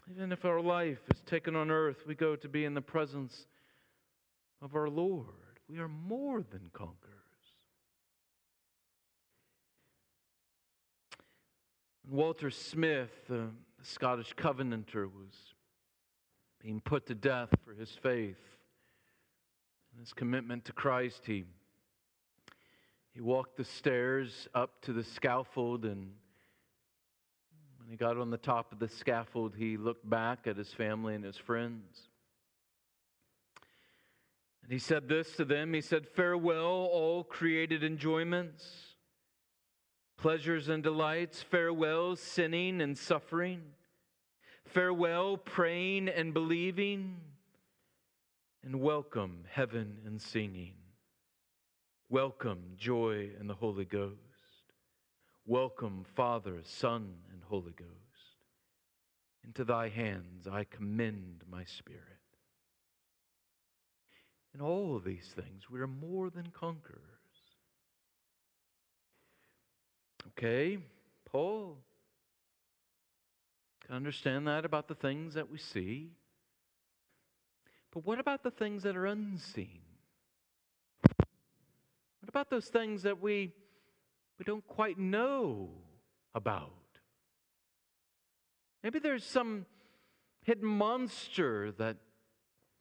Even 0.09 0.31
if 0.31 0.45
our 0.45 0.61
life 0.61 1.01
is 1.13 1.21
taken 1.21 1.55
on 1.55 1.69
earth, 1.69 1.97
we 2.07 2.15
go 2.15 2.35
to 2.35 2.47
be 2.49 2.65
in 2.65 2.73
the 2.73 2.81
presence 2.81 3.45
of 4.61 4.75
our 4.75 4.89
Lord. 4.89 5.59
We 5.69 5.79
are 5.79 5.87
more 5.87 6.43
than 6.43 6.69
conquerors. 6.73 7.24
Walter 12.09 12.51
Smith, 12.51 13.09
the 13.27 13.49
Scottish 13.81 14.33
Covenanter, 14.33 15.07
was 15.07 15.33
being 16.61 16.79
put 16.79 17.07
to 17.07 17.15
death 17.15 17.49
for 17.63 17.73
his 17.73 17.89
faith 17.89 18.37
and 19.91 19.99
his 19.99 20.13
commitment 20.13 20.65
to 20.65 20.73
Christ. 20.73 21.23
He, 21.25 21.45
he 23.13 23.21
walked 23.21 23.57
the 23.57 23.63
stairs 23.63 24.47
up 24.53 24.81
to 24.83 24.93
the 24.93 25.03
scaffold, 25.03 25.83
and 25.83 26.11
when 27.79 27.89
he 27.89 27.95
got 27.95 28.17
on 28.17 28.29
the 28.29 28.37
top 28.37 28.71
of 28.71 28.77
the 28.77 28.89
scaffold, 28.89 29.55
he 29.57 29.75
looked 29.75 30.07
back 30.07 30.45
at 30.45 30.57
his 30.57 30.71
family 30.71 31.15
and 31.15 31.23
his 31.23 31.37
friends. 31.37 32.09
And 34.61 34.71
he 34.71 34.79
said 34.79 35.07
this 35.07 35.35
to 35.37 35.45
them 35.45 35.73
He 35.73 35.81
said, 35.81 36.07
Farewell, 36.07 36.87
all 36.91 37.23
created 37.23 37.83
enjoyments 37.83 38.94
pleasures 40.17 40.69
and 40.69 40.81
delights, 40.81 41.41
farewell, 41.41 42.15
sinning 42.15 42.81
and 42.81 42.97
suffering, 42.97 43.61
farewell, 44.65 45.37
praying 45.37 46.09
and 46.09 46.33
believing, 46.33 47.17
and 48.63 48.81
welcome, 48.81 49.43
heaven 49.49 49.97
and 50.05 50.21
singing. 50.21 50.73
Welcome, 52.09 52.73
joy 52.77 53.29
and 53.39 53.49
the 53.49 53.53
Holy 53.53 53.85
Ghost. 53.85 54.15
Welcome, 55.45 56.05
Father, 56.15 56.61
Son, 56.63 57.13
and 57.31 57.41
Holy 57.43 57.73
Ghost. 57.77 57.89
Into 59.43 59.63
thy 59.63 59.89
hands 59.89 60.47
I 60.51 60.63
commend 60.63 61.43
my 61.49 61.63
spirit. 61.65 62.01
In 64.55 64.61
all 64.61 64.95
of 64.95 65.03
these 65.03 65.33
things, 65.35 65.69
we 65.69 65.81
are 65.81 65.87
more 65.87 66.29
than 66.29 66.47
conquerors 66.57 67.14
Okay, 70.29 70.79
Paul. 71.31 71.77
Can 73.85 73.95
understand 73.95 74.47
that 74.47 74.65
about 74.65 74.87
the 74.87 74.95
things 74.95 75.35
that 75.35 75.49
we 75.49 75.57
see. 75.57 76.09
But 77.91 78.05
what 78.05 78.19
about 78.19 78.43
the 78.43 78.51
things 78.51 78.83
that 78.83 78.97
are 78.97 79.05
unseen? 79.05 79.81
What 81.01 82.29
about 82.29 82.49
those 82.49 82.67
things 82.67 83.03
that 83.03 83.21
we, 83.21 83.53
we 84.39 84.45
don't 84.45 84.67
quite 84.67 84.97
know 84.97 85.69
about? 86.33 86.71
Maybe 88.83 88.99
there's 88.99 89.23
some 89.23 89.65
hidden 90.43 90.67
monster 90.67 91.71
that 91.73 91.97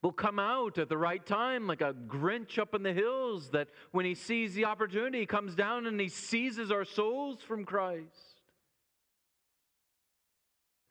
will 0.05 0.13
come 0.13 0.39
out 0.39 0.77
at 0.77 0.91
the 0.91 0.99
right 0.99 1.25
time, 1.25 1.67
like 1.67 1.81
a 1.81 1.95
Grinch 1.95 2.59
up 2.59 2.75
in 2.75 2.83
the 2.83 2.93
hills, 2.93 3.49
that 3.53 3.69
when 3.91 4.05
he 4.05 4.15
sees 4.15 4.53
the 4.53 4.67
opportunity, 4.67 5.21
he 5.21 5.27
comes 5.27 5.55
down 5.55 5.87
and 5.87 5.99
he 5.99 6.11
seizes 6.11 6.71
our 6.71 6.85
souls 6.85 7.41
from 7.41 7.65
Christ. 7.65 8.43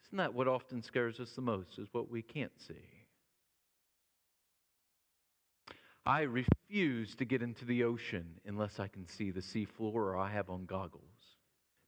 Isn't 0.07 0.17
that 0.17 0.33
what 0.33 0.47
often 0.47 0.81
scares 0.81 1.19
us 1.19 1.31
the 1.33 1.43
most, 1.43 1.77
is 1.77 1.87
what 1.91 2.09
we 2.09 2.23
can't 2.23 2.59
see? 2.59 2.73
I 6.07 6.21
refuse 6.21 7.13
to 7.15 7.25
get 7.25 7.43
into 7.43 7.65
the 7.65 7.83
ocean 7.83 8.25
unless 8.47 8.79
I 8.79 8.87
can 8.87 9.07
see 9.07 9.29
the 9.29 9.41
seafloor 9.41 9.93
or 9.93 10.17
I 10.17 10.31
have 10.31 10.49
on 10.49 10.65
goggles. 10.65 11.03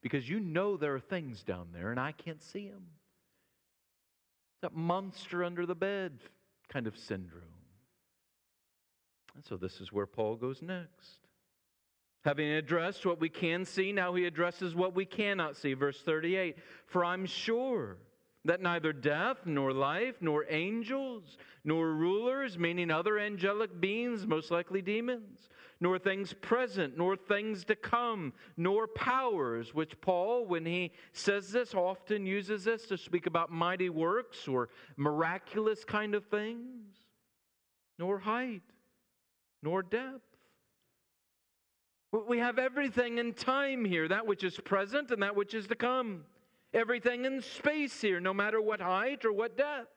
Because 0.03 0.29
you 0.29 0.39
know 0.39 0.77
there 0.77 0.93
are 0.93 0.99
things 0.99 1.41
down 1.41 1.69
there 1.73 1.89
and 1.89 1.99
I 1.99 2.11
can't 2.11 2.43
see 2.43 2.69
them. 2.69 2.85
That 4.61 4.75
monster 4.75 5.43
under 5.43 5.65
the 5.65 5.75
bed 5.75 6.19
kind 6.69 6.87
of 6.87 6.97
syndrome. 6.97 7.43
And 9.35 9.43
so 9.43 9.57
this 9.57 9.81
is 9.81 9.91
where 9.91 10.05
Paul 10.05 10.35
goes 10.35 10.61
next. 10.61 11.19
Having 12.23 12.51
addressed 12.51 13.05
what 13.05 13.19
we 13.19 13.29
can 13.29 13.65
see, 13.65 13.91
now 13.91 14.13
he 14.15 14.25
addresses 14.25 14.73
what 14.73 14.95
we 14.95 15.05
cannot 15.05 15.55
see. 15.55 15.73
Verse 15.73 16.01
38 16.01 16.57
For 16.87 17.05
I'm 17.05 17.25
sure 17.25 17.97
that 18.45 18.61
neither 18.61 18.93
death, 18.93 19.37
nor 19.45 19.73
life, 19.73 20.15
nor 20.21 20.45
angels, 20.49 21.37
nor 21.63 21.89
rulers, 21.89 22.57
meaning 22.59 22.91
other 22.91 23.17
angelic 23.17 23.81
beings, 23.81 24.27
most 24.27 24.51
likely 24.51 24.83
demons, 24.83 25.49
nor 25.81 25.97
things 25.97 26.31
present, 26.31 26.95
nor 26.95 27.17
things 27.17 27.65
to 27.65 27.75
come, 27.75 28.31
nor 28.55 28.87
powers, 28.87 29.73
which 29.73 29.99
Paul, 29.99 30.45
when 30.45 30.63
he 30.63 30.91
says 31.11 31.51
this, 31.51 31.73
often 31.73 32.25
uses 32.25 32.63
this 32.63 32.85
to 32.85 32.97
speak 32.97 33.25
about 33.25 33.51
mighty 33.51 33.89
works 33.89 34.47
or 34.47 34.69
miraculous 34.95 35.83
kind 35.83 36.13
of 36.13 36.23
things, 36.25 36.85
nor 37.97 38.19
height, 38.19 38.61
nor 39.63 39.81
depth. 39.81 40.21
We 42.29 42.37
have 42.37 42.59
everything 42.59 43.17
in 43.17 43.33
time 43.33 43.83
here, 43.83 44.07
that 44.07 44.25
which 44.25 44.43
is 44.43 44.57
present 44.57 45.09
and 45.11 45.21
that 45.23 45.35
which 45.35 45.53
is 45.55 45.67
to 45.67 45.75
come 45.75 46.23
everything 46.75 47.25
in 47.25 47.41
space 47.41 48.01
here, 48.01 48.19
no 48.19 48.33
matter 48.33 48.61
what 48.61 48.81
height 48.81 49.25
or 49.25 49.31
what 49.31 49.57
depth. 49.57 49.89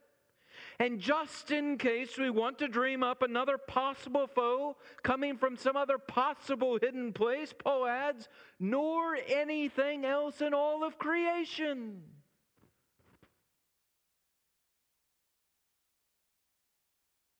And 0.78 1.00
just 1.00 1.50
in 1.50 1.76
case 1.76 2.16
we 2.16 2.30
want 2.30 2.58
to 2.58 2.68
dream 2.68 3.02
up 3.02 3.22
another 3.22 3.58
possible 3.58 4.26
foe 4.26 4.76
coming 5.02 5.36
from 5.36 5.56
some 5.56 5.76
other 5.76 5.98
possible 5.98 6.78
hidden 6.80 7.12
place, 7.12 7.52
Paul 7.56 7.86
adds, 7.86 8.28
nor 8.58 9.18
anything 9.28 10.04
else 10.04 10.40
in 10.40 10.54
all 10.54 10.84
of 10.84 10.98
creation. 10.98 12.02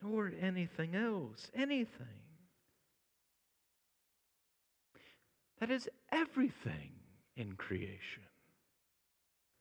Nor 0.03 0.33
anything 0.41 0.95
else, 0.95 1.51
anything. 1.55 2.07
That 5.61 5.71
is 5.71 5.89
everything 6.13 6.93
in 7.37 7.55
creation 7.55 8.28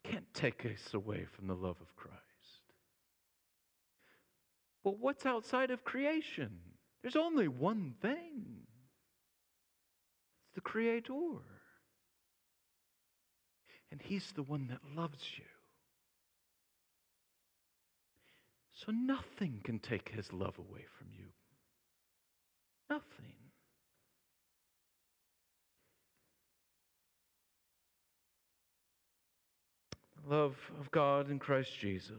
can't 0.09 0.33
take 0.33 0.65
us 0.65 0.93
away 0.93 1.25
from 1.35 1.47
the 1.47 1.53
love 1.53 1.77
of 1.81 1.95
Christ. 1.95 2.17
Well, 4.83 4.95
what's 4.99 5.25
outside 5.25 5.71
of 5.71 5.83
creation? 5.83 6.59
There's 7.01 7.15
only 7.15 7.47
one 7.47 7.95
thing 8.01 8.67
it's 10.45 10.55
the 10.55 10.61
Creator. 10.61 11.13
And 13.91 14.01
He's 14.01 14.31
the 14.35 14.43
one 14.43 14.67
that 14.67 14.79
loves 14.95 15.23
you. 15.37 15.43
So 18.73 18.91
nothing 18.91 19.61
can 19.63 19.79
take 19.79 20.09
His 20.09 20.31
love 20.31 20.57
away 20.57 20.85
from 20.97 21.07
you. 21.17 21.25
Nothing. 22.89 23.46
Love 30.29 30.55
of 30.79 30.91
God 30.91 31.29
in 31.29 31.39
Christ 31.39 31.71
Jesus. 31.79 32.11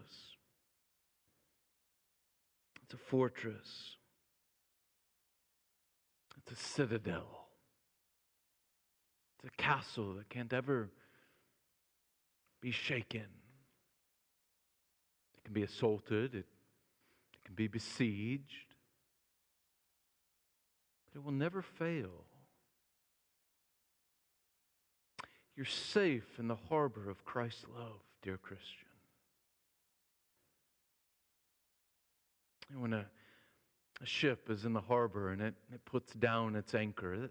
It's 2.82 2.94
a 2.94 3.10
fortress, 3.10 3.96
it's 6.38 6.58
a 6.58 6.64
citadel, 6.64 7.48
it's 9.36 9.52
a 9.52 9.62
castle 9.62 10.14
that 10.14 10.30
can't 10.30 10.52
ever 10.54 10.88
be 12.62 12.70
shaken. 12.70 13.26
It 15.36 15.44
can 15.44 15.52
be 15.52 15.62
assaulted, 15.62 16.34
it, 16.34 16.38
it 16.38 17.44
can 17.44 17.54
be 17.54 17.68
besieged, 17.68 18.74
but 21.12 21.20
it 21.20 21.24
will 21.24 21.32
never 21.32 21.60
fail. 21.60 22.24
You're 25.58 25.66
safe 25.66 26.38
in 26.38 26.46
the 26.46 26.54
harbor 26.68 27.10
of 27.10 27.24
Christ's 27.24 27.64
love, 27.76 27.98
dear 28.22 28.36
Christian. 28.36 28.86
And 32.70 32.80
when 32.80 32.92
a, 32.92 33.04
a 34.00 34.06
ship 34.06 34.50
is 34.50 34.64
in 34.64 34.72
the 34.72 34.80
harbor 34.80 35.32
and 35.32 35.42
it, 35.42 35.54
it 35.74 35.84
puts 35.84 36.12
down 36.12 36.54
its 36.54 36.76
anchor, 36.76 37.28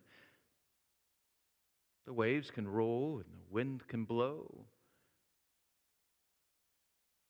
the 2.06 2.12
waves 2.12 2.52
can 2.52 2.68
roll 2.68 3.14
and 3.16 3.24
the 3.24 3.54
wind 3.54 3.88
can 3.88 4.04
blow, 4.04 4.66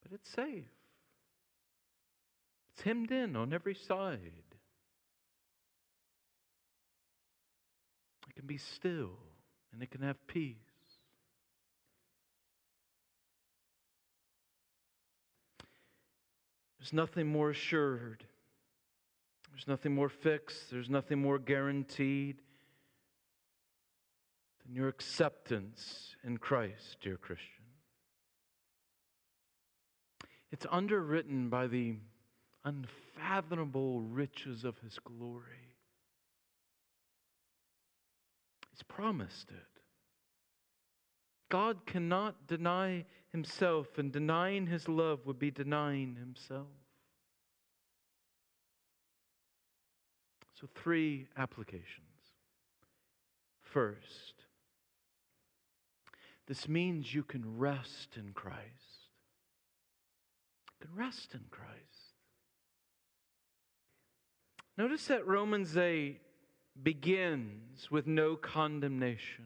but 0.01 0.13
it's 0.13 0.31
safe. 0.31 0.65
It's 2.73 2.81
hemmed 2.81 3.11
in 3.11 3.35
on 3.35 3.53
every 3.53 3.75
side. 3.75 4.31
It 8.27 8.35
can 8.35 8.47
be 8.47 8.57
still 8.57 9.11
and 9.71 9.83
it 9.83 9.91
can 9.91 10.01
have 10.01 10.17
peace. 10.25 10.57
There's 16.87 16.93
nothing 16.93 17.27
more 17.27 17.49
assured. 17.49 18.23
There's 19.51 19.67
nothing 19.67 19.93
more 19.93 20.07
fixed. 20.07 20.71
There's 20.71 20.89
nothing 20.89 21.21
more 21.21 21.37
guaranteed 21.37 22.37
than 24.63 24.73
your 24.73 24.87
acceptance 24.87 26.15
in 26.23 26.37
Christ, 26.37 26.95
dear 27.01 27.17
Christian. 27.17 27.65
It's 30.49 30.65
underwritten 30.71 31.49
by 31.49 31.67
the 31.67 31.95
unfathomable 32.63 33.99
riches 33.99 34.63
of 34.63 34.77
His 34.79 34.97
glory. 34.99 35.75
He's 38.71 38.83
promised 38.83 39.49
it. 39.49 39.81
God 41.49 41.85
cannot 41.85 42.47
deny 42.47 43.03
himself, 43.37 43.97
and 43.97 44.11
denying 44.11 44.65
his 44.67 44.87
love 44.87 45.25
would 45.25 45.37
be 45.37 45.51
denying 45.51 46.15
himself. 46.15 46.67
So, 50.59 50.67
three 50.73 51.27
applications. 51.37 51.83
First, 53.61 54.45
this 56.47 56.67
means 56.67 57.13
you 57.13 57.23
can 57.23 57.59
rest 57.59 58.17
in 58.17 58.31
Christ. 58.33 59.11
You 60.81 60.87
can 60.87 60.97
rest 60.97 61.33
in 61.33 61.41
Christ. 61.51 61.75
Notice 64.77 65.05
that 65.07 65.27
Romans 65.27 65.77
8 65.77 66.19
begins 66.81 67.91
with 67.91 68.07
no 68.07 68.35
condemnation 68.35 69.45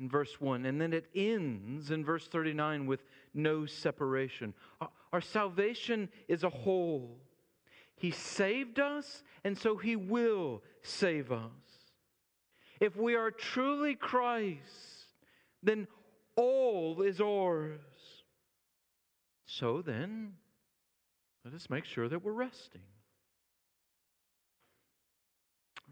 in 0.00 0.08
verse 0.08 0.40
1, 0.40 0.64
and 0.64 0.80
then 0.80 0.92
it 0.92 1.06
ends 1.14 1.90
in 1.90 2.04
verse 2.04 2.26
39 2.26 2.86
with 2.86 3.04
no 3.34 3.66
separation. 3.66 4.54
Our 5.12 5.20
salvation 5.20 6.08
is 6.26 6.42
a 6.42 6.48
whole. 6.48 7.18
He 7.96 8.10
saved 8.10 8.80
us, 8.80 9.22
and 9.44 9.56
so 9.56 9.76
He 9.76 9.96
will 9.96 10.62
save 10.82 11.30
us. 11.30 11.50
If 12.80 12.96
we 12.96 13.14
are 13.14 13.30
truly 13.30 13.94
Christ, 13.94 15.06
then 15.62 15.86
all 16.34 17.02
is 17.02 17.20
ours. 17.20 17.80
So 19.44 19.82
then, 19.82 20.32
let 21.44 21.52
us 21.52 21.68
make 21.68 21.84
sure 21.84 22.08
that 22.08 22.24
we're 22.24 22.32
resting. 22.32 22.80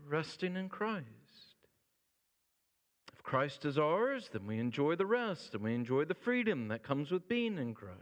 Resting 0.09 0.57
in 0.57 0.71
Christ. 0.71 1.05
Christ 3.29 3.67
is 3.67 3.77
ours, 3.77 4.31
then 4.33 4.47
we 4.47 4.59
enjoy 4.59 4.97
the 4.97 5.05
rest 5.05 5.53
and 5.53 5.63
we 5.63 5.75
enjoy 5.75 6.07
the 6.07 6.15
freedom 6.15 6.69
that 6.69 6.83
comes 6.83 7.11
with 7.11 7.29
being 7.29 7.59
in 7.59 7.75
Christ. 7.75 7.99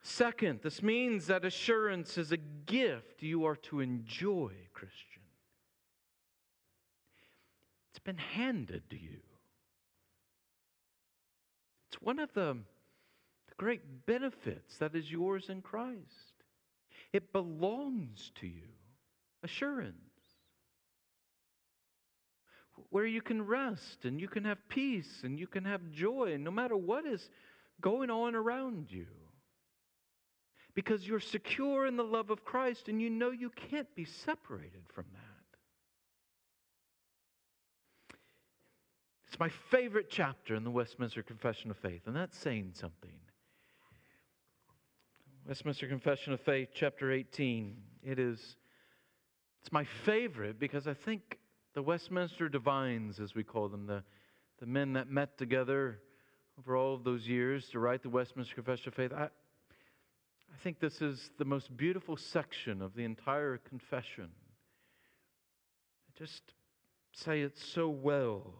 Second, 0.00 0.60
this 0.62 0.80
means 0.80 1.26
that 1.26 1.44
assurance 1.44 2.16
is 2.16 2.30
a 2.30 2.36
gift 2.36 3.24
you 3.24 3.46
are 3.46 3.56
to 3.56 3.80
enjoy, 3.80 4.52
Christian. 4.72 5.22
It's 7.90 7.98
been 7.98 8.18
handed 8.18 8.88
to 8.90 8.96
you. 8.96 9.22
It's 11.88 12.00
one 12.00 12.20
of 12.20 12.32
the, 12.32 12.58
the 13.48 13.54
great 13.56 14.06
benefits 14.06 14.76
that 14.76 14.94
is 14.94 15.10
yours 15.10 15.48
in 15.48 15.62
Christ. 15.62 16.44
It 17.12 17.32
belongs 17.32 18.30
to 18.36 18.46
you. 18.46 18.68
Assurance. 19.42 20.09
Where 22.90 23.06
you 23.06 23.22
can 23.22 23.46
rest 23.46 24.04
and 24.04 24.20
you 24.20 24.28
can 24.28 24.44
have 24.44 24.58
peace 24.68 25.20
and 25.22 25.38
you 25.38 25.46
can 25.46 25.64
have 25.64 25.90
joy 25.90 26.36
no 26.38 26.50
matter 26.50 26.76
what 26.76 27.06
is 27.06 27.30
going 27.80 28.10
on 28.10 28.34
around 28.34 28.86
you. 28.90 29.06
Because 30.74 31.06
you're 31.06 31.20
secure 31.20 31.86
in 31.86 31.96
the 31.96 32.04
love 32.04 32.30
of 32.30 32.44
Christ 32.44 32.88
and 32.88 33.00
you 33.00 33.10
know 33.10 33.30
you 33.30 33.50
can't 33.50 33.92
be 33.94 34.04
separated 34.04 34.82
from 34.92 35.06
that. 35.12 35.30
It's 39.28 39.38
my 39.38 39.50
favorite 39.70 40.10
chapter 40.10 40.56
in 40.56 40.64
the 40.64 40.70
Westminster 40.70 41.22
Confession 41.22 41.70
of 41.70 41.76
Faith, 41.76 42.02
and 42.06 42.16
that's 42.16 42.36
saying 42.36 42.72
something. 42.74 43.12
Westminster 45.46 45.86
Confession 45.86 46.32
of 46.32 46.40
Faith, 46.40 46.70
chapter 46.74 47.12
18. 47.12 47.76
It 48.02 48.18
is 48.18 48.56
it's 49.60 49.72
my 49.72 49.84
favorite 50.04 50.58
because 50.58 50.86
I 50.86 50.94
think 50.94 51.38
the 51.74 51.82
Westminster 51.82 52.48
Divines, 52.48 53.20
as 53.20 53.34
we 53.34 53.44
call 53.44 53.68
them, 53.68 53.86
the, 53.86 54.02
the 54.58 54.66
men 54.66 54.92
that 54.94 55.08
met 55.08 55.38
together 55.38 56.00
over 56.58 56.76
all 56.76 56.94
of 56.94 57.04
those 57.04 57.26
years 57.26 57.68
to 57.70 57.78
write 57.78 58.02
the 58.02 58.10
Westminster 58.10 58.54
Confession 58.54 58.88
of 58.88 58.94
Faith, 58.94 59.12
I, 59.12 59.24
I 59.24 60.58
think 60.62 60.80
this 60.80 61.00
is 61.00 61.30
the 61.38 61.44
most 61.44 61.76
beautiful 61.76 62.16
section 62.16 62.82
of 62.82 62.94
the 62.94 63.04
entire 63.04 63.58
confession. 63.58 64.28
I 66.08 66.18
just 66.18 66.42
say 67.12 67.40
it 67.40 67.56
so 67.56 67.88
well 67.88 68.54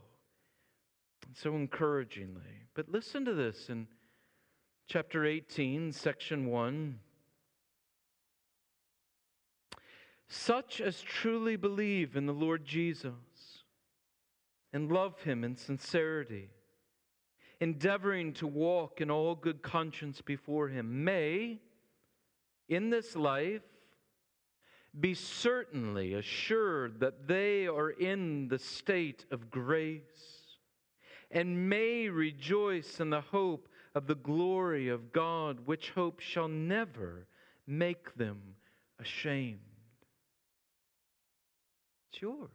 so 1.35 1.55
encouragingly. 1.55 2.67
But 2.75 2.89
listen 2.89 3.25
to 3.25 3.35
this 3.35 3.69
in 3.69 3.87
chapter 4.89 5.25
18, 5.25 5.93
section 5.93 6.47
1. 6.47 6.99
Such 10.33 10.81
as 10.81 11.03
truly 11.03 11.57
believe 11.57 12.15
in 12.15 12.27
the 12.27 12.33
Lord 12.33 12.65
Jesus 12.65 13.65
and 14.73 14.91
love 14.91 15.21
him 15.23 15.43
in 15.43 15.57
sincerity, 15.57 16.51
endeavoring 17.61 18.33
to 18.35 18.47
walk 18.47 19.01
in 19.01 19.11
all 19.11 19.35
good 19.35 19.61
conscience 19.61 20.21
before 20.21 20.69
him, 20.69 21.03
may, 21.03 21.59
in 22.69 22.91
this 22.91 23.17
life, 23.17 23.65
be 25.01 25.15
certainly 25.15 26.15
assured 26.15 27.01
that 27.01 27.27
they 27.27 27.67
are 27.67 27.91
in 27.91 28.47
the 28.47 28.59
state 28.61 29.25
of 29.33 29.51
grace 29.51 30.57
and 31.33 31.69
may 31.69 32.09
rejoice 32.09 33.01
in 33.01 33.11
the 33.11 33.21
hope 33.21 33.69
of 33.97 34.07
the 34.07 34.15
glory 34.15 34.89
of 34.89 35.13
God, 35.13 35.67
which 35.67 35.91
hope 35.91 36.21
shall 36.21 36.47
never 36.49 37.27
make 37.67 38.15
them 38.15 38.41
ashamed. 39.01 39.70
It's 42.13 42.23
yours. 42.23 42.51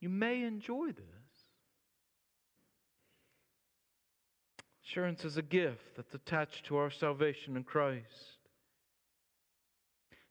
You 0.00 0.08
may 0.08 0.42
enjoy 0.42 0.88
this. 0.88 1.04
Assurance 4.84 5.24
is 5.24 5.36
a 5.36 5.42
gift 5.42 5.96
that's 5.96 6.14
attached 6.14 6.66
to 6.66 6.76
our 6.76 6.90
salvation 6.90 7.56
in 7.56 7.64
Christ. 7.64 8.38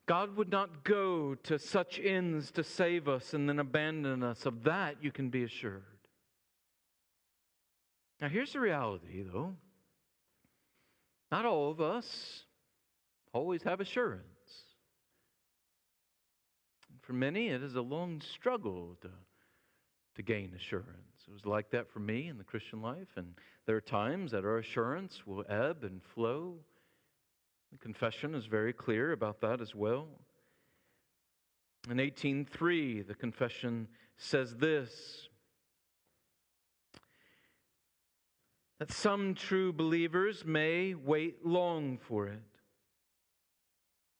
God 0.06 0.36
would 0.36 0.50
not 0.50 0.84
go 0.84 1.34
to 1.34 1.58
such 1.58 1.98
ends 1.98 2.50
to 2.52 2.62
save 2.62 3.08
us 3.08 3.34
and 3.34 3.48
then 3.48 3.58
abandon 3.58 4.22
us. 4.22 4.46
Of 4.46 4.64
that, 4.64 4.96
you 5.02 5.10
can 5.10 5.30
be 5.30 5.42
assured. 5.42 5.82
Now, 8.20 8.28
here's 8.28 8.52
the 8.52 8.60
reality, 8.60 9.22
though. 9.22 9.54
Not 11.32 11.46
all 11.46 11.70
of 11.70 11.80
us 11.80 12.44
always 13.32 13.62
have 13.64 13.80
assurance. 13.80 14.33
For 17.06 17.12
many, 17.12 17.48
it 17.48 17.62
is 17.62 17.74
a 17.74 17.82
long 17.82 18.22
struggle 18.22 18.96
to, 19.02 19.10
to 20.16 20.22
gain 20.22 20.54
assurance. 20.56 21.24
It 21.28 21.32
was 21.32 21.44
like 21.44 21.70
that 21.70 21.90
for 21.90 21.98
me 21.98 22.28
in 22.28 22.38
the 22.38 22.44
Christian 22.44 22.80
life, 22.80 23.08
and 23.16 23.34
there 23.66 23.76
are 23.76 23.82
times 23.82 24.30
that 24.30 24.44
our 24.44 24.58
assurance 24.58 25.26
will 25.26 25.44
ebb 25.48 25.84
and 25.84 26.02
flow. 26.02 26.56
The 27.72 27.78
confession 27.78 28.34
is 28.34 28.46
very 28.46 28.72
clear 28.72 29.12
about 29.12 29.40
that 29.42 29.60
as 29.60 29.74
well. 29.74 30.08
In 31.90 31.98
18:3, 31.98 33.06
the 33.06 33.14
confession 33.14 33.88
says 34.16 34.56
this 34.56 35.28
that 38.78 38.90
some 38.90 39.34
true 39.34 39.72
believers 39.72 40.44
may 40.44 40.94
wait 40.94 41.44
long 41.44 41.98
for 41.98 42.26
it. 42.28 42.53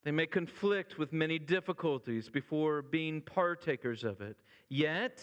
They 0.05 0.11
may 0.11 0.27
conflict 0.27 0.99
with 0.99 1.15
many 1.15 1.39
difficulties 1.39 2.29
before 2.29 2.83
being 2.83 3.23
partakers 3.23 4.05
of 4.05 4.21
it. 4.21 4.37
Yet, 4.69 5.23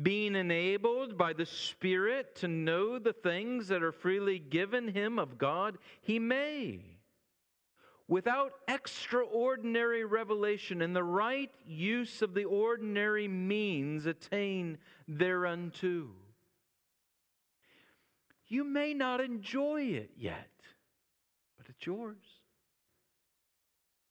being 0.00 0.34
enabled 0.34 1.16
by 1.16 1.32
the 1.32 1.46
Spirit 1.46 2.36
to 2.36 2.48
know 2.48 2.98
the 2.98 3.14
things 3.14 3.68
that 3.68 3.82
are 3.82 3.92
freely 3.92 4.38
given 4.38 4.88
him 4.88 5.18
of 5.18 5.38
God, 5.38 5.78
he 6.02 6.18
may, 6.18 6.80
without 8.08 8.52
extraordinary 8.68 10.04
revelation 10.04 10.82
and 10.82 10.94
the 10.94 11.02
right 11.02 11.50
use 11.66 12.20
of 12.20 12.34
the 12.34 12.44
ordinary 12.44 13.26
means, 13.26 14.04
attain 14.04 14.76
thereunto. 15.08 16.08
You 18.48 18.64
may 18.64 18.92
not 18.92 19.20
enjoy 19.20 19.82
it 19.82 20.10
yet, 20.18 20.50
but 21.56 21.68
it's 21.70 21.86
yours. 21.86 22.39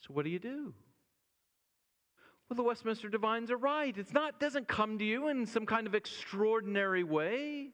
So, 0.09 0.15
what 0.15 0.25
do 0.25 0.31
you 0.31 0.39
do? 0.39 0.73
Well, 2.49 2.57
the 2.57 2.63
Westminster 2.63 3.09
Divines 3.09 3.51
are 3.51 3.57
right. 3.57 3.95
It's 3.95 4.11
not 4.11 4.39
doesn't 4.39 4.67
come 4.67 4.97
to 4.97 5.05
you 5.05 5.27
in 5.27 5.45
some 5.45 5.67
kind 5.67 5.85
of 5.85 5.93
extraordinary 5.93 7.03
way. 7.03 7.69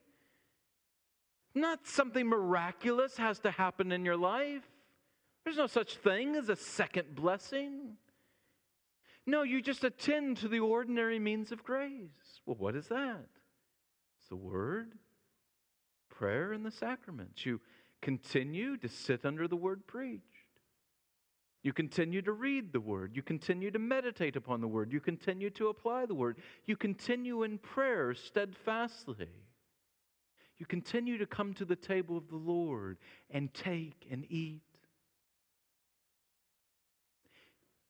Not 1.54 1.86
something 1.86 2.26
miraculous 2.26 3.16
has 3.16 3.38
to 3.40 3.50
happen 3.50 3.90
in 3.90 4.04
your 4.04 4.18
life. 4.18 4.64
There's 5.44 5.56
no 5.56 5.66
such 5.66 5.96
thing 5.96 6.36
as 6.36 6.50
a 6.50 6.56
second 6.56 7.14
blessing. 7.14 7.96
No, 9.26 9.42
you 9.42 9.62
just 9.62 9.82
attend 9.82 10.36
to 10.38 10.48
the 10.48 10.60
ordinary 10.60 11.18
means 11.18 11.52
of 11.52 11.64
grace. 11.64 12.42
Well, 12.44 12.56
what 12.58 12.76
is 12.76 12.88
that? 12.88 13.28
It's 14.20 14.28
the 14.28 14.36
word, 14.36 14.92
prayer, 16.10 16.52
and 16.52 16.66
the 16.66 16.70
sacraments. 16.70 17.46
You 17.46 17.62
continue 18.02 18.76
to 18.76 18.88
sit 18.88 19.24
under 19.24 19.48
the 19.48 19.56
word 19.56 19.86
preached. 19.86 20.35
You 21.66 21.72
continue 21.72 22.22
to 22.22 22.30
read 22.30 22.72
the 22.72 22.78
word. 22.78 23.16
You 23.16 23.22
continue 23.22 23.72
to 23.72 23.80
meditate 23.80 24.36
upon 24.36 24.60
the 24.60 24.68
word. 24.68 24.92
You 24.92 25.00
continue 25.00 25.50
to 25.50 25.66
apply 25.66 26.06
the 26.06 26.14
word. 26.14 26.38
You 26.64 26.76
continue 26.76 27.42
in 27.42 27.58
prayer 27.58 28.14
steadfastly. 28.14 29.26
You 30.58 30.66
continue 30.66 31.18
to 31.18 31.26
come 31.26 31.54
to 31.54 31.64
the 31.64 31.74
table 31.74 32.16
of 32.16 32.28
the 32.28 32.36
Lord 32.36 32.98
and 33.30 33.52
take 33.52 34.06
and 34.08 34.24
eat. 34.30 34.62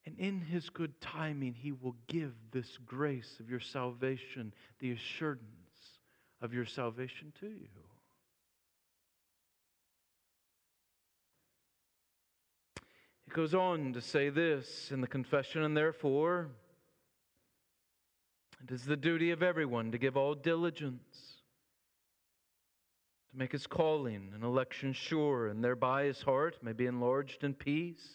And 0.07 0.19
in 0.19 0.41
his 0.41 0.71
good 0.71 0.99
timing, 1.03 1.53
he 1.53 1.73
will 1.73 1.97
give 2.07 2.33
this 2.53 2.79
grace 2.87 3.37
of 3.41 3.51
your 3.51 3.61
salvation, 3.61 4.55
the 4.79 4.93
assurance 4.93 5.43
of 6.41 6.55
your 6.55 6.65
salvation 6.65 7.31
to 7.41 7.49
you. 7.49 7.86
It 13.27 13.33
goes 13.33 13.55
on 13.55 13.93
to 13.93 14.01
say 14.01 14.29
this 14.29 14.91
in 14.93 15.01
the 15.01 15.07
confession, 15.07 15.63
and 15.63 15.77
therefore, 15.77 16.49
it 18.63 18.71
is 18.71 18.85
the 18.85 18.97
duty 18.97 19.31
of 19.31 19.43
everyone 19.43 19.93
to 19.93 19.99
give 19.99 20.17
all 20.17 20.35
diligence, 20.35 21.43
to 23.31 23.37
make 23.37 23.53
his 23.53 23.67
calling 23.67 24.31
and 24.35 24.45
election 24.45 24.93
sure, 24.93 25.49
and 25.49 25.63
thereby 25.63 26.05
his 26.05 26.23
heart 26.23 26.63
may 26.63 26.73
be 26.73 26.87
enlarged 26.87 27.43
in 27.43 27.55
peace, 27.55 28.07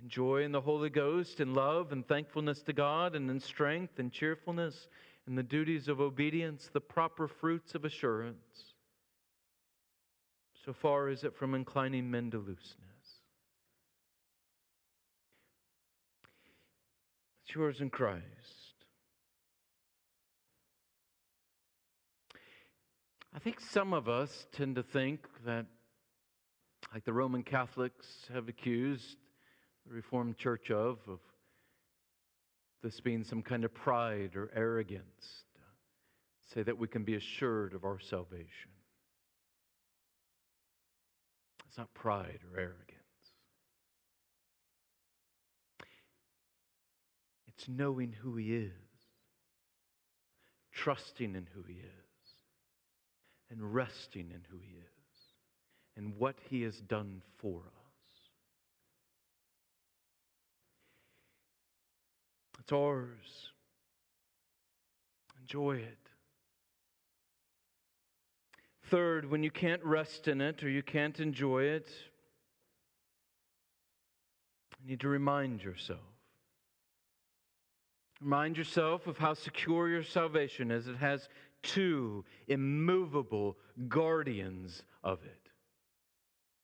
in 0.00 0.08
joy 0.08 0.44
in 0.44 0.52
the 0.52 0.60
Holy 0.60 0.90
Ghost, 0.90 1.40
in 1.40 1.52
love 1.52 1.92
and 1.92 2.06
thankfulness 2.06 2.62
to 2.62 2.72
God, 2.72 3.14
and 3.14 3.28
in 3.30 3.40
strength 3.40 3.98
and 3.98 4.12
cheerfulness, 4.12 4.88
in 5.26 5.34
the 5.34 5.42
duties 5.42 5.88
of 5.88 6.00
obedience, 6.00 6.70
the 6.72 6.80
proper 6.80 7.28
fruits 7.28 7.74
of 7.74 7.84
assurance, 7.84 8.74
so 10.64 10.72
far 10.72 11.08
is 11.08 11.24
it 11.24 11.34
from 11.34 11.54
inclining 11.54 12.10
men 12.10 12.30
to 12.30 12.38
looseness. 12.38 12.89
Yours 17.54 17.80
in 17.80 17.90
Christ. 17.90 18.24
I 23.34 23.38
think 23.38 23.60
some 23.60 23.92
of 23.92 24.08
us 24.08 24.46
tend 24.52 24.76
to 24.76 24.82
think 24.82 25.26
that, 25.44 25.66
like 26.92 27.04
the 27.04 27.12
Roman 27.12 27.42
Catholics 27.42 28.06
have 28.32 28.48
accused 28.48 29.16
the 29.86 29.94
Reformed 29.94 30.36
Church 30.36 30.70
of, 30.70 30.98
of 31.08 31.20
this 32.82 33.00
being 33.00 33.24
some 33.24 33.42
kind 33.42 33.64
of 33.64 33.72
pride 33.72 34.36
or 34.36 34.50
arrogance, 34.54 35.44
say 36.52 36.62
that 36.62 36.78
we 36.78 36.88
can 36.88 37.04
be 37.04 37.14
assured 37.14 37.74
of 37.74 37.84
our 37.84 37.98
salvation. 38.00 38.70
It's 41.68 41.78
not 41.78 41.92
pride 41.94 42.40
or 42.52 42.58
arrogance. 42.58 42.89
It's 47.60 47.68
knowing 47.68 48.14
who 48.22 48.36
He 48.36 48.54
is, 48.54 48.72
trusting 50.72 51.34
in 51.34 51.46
who 51.54 51.62
He 51.62 51.74
is, 51.74 52.30
and 53.50 53.74
resting 53.74 54.30
in 54.30 54.40
who 54.50 54.56
He 54.56 54.76
is, 54.76 54.84
and 55.94 56.16
what 56.16 56.36
He 56.48 56.62
has 56.62 56.80
done 56.80 57.20
for 57.36 57.58
us. 57.58 58.30
It's 62.60 62.72
ours. 62.72 63.52
Enjoy 65.42 65.76
it. 65.76 65.98
Third, 68.84 69.30
when 69.30 69.42
you 69.42 69.50
can't 69.50 69.84
rest 69.84 70.28
in 70.28 70.40
it 70.40 70.62
or 70.64 70.70
you 70.70 70.82
can't 70.82 71.20
enjoy 71.20 71.64
it, 71.64 71.90
you 74.82 74.88
need 74.88 75.00
to 75.00 75.08
remind 75.08 75.62
yourself. 75.62 76.00
Remind 78.20 78.56
yourself 78.56 79.06
of 79.06 79.16
how 79.16 79.34
secure 79.34 79.88
your 79.88 80.02
salvation 80.02 80.70
is. 80.70 80.88
It 80.88 80.96
has 80.96 81.28
two 81.62 82.24
immovable 82.48 83.56
guardians 83.88 84.82
of 85.02 85.22
it. 85.24 85.50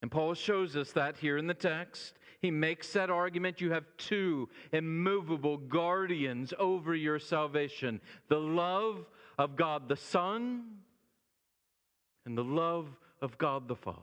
And 0.02 0.10
Paul 0.10 0.34
shows 0.34 0.76
us 0.76 0.92
that 0.92 1.16
here 1.16 1.38
in 1.38 1.46
the 1.46 1.54
text. 1.54 2.14
He 2.40 2.50
makes 2.50 2.92
that 2.92 3.08
argument. 3.10 3.60
You 3.60 3.72
have 3.72 3.84
two 3.96 4.48
immovable 4.72 5.56
guardians 5.56 6.52
over 6.58 6.94
your 6.94 7.18
salvation 7.18 8.00
the 8.28 8.38
love 8.38 9.06
of 9.38 9.56
God 9.56 9.88
the 9.88 9.96
Son 9.96 10.64
and 12.26 12.36
the 12.36 12.44
love 12.44 12.88
of 13.22 13.38
God 13.38 13.68
the 13.68 13.76
Father. 13.76 14.00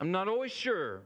I'm 0.00 0.10
not 0.10 0.28
always 0.28 0.52
sure. 0.52 1.02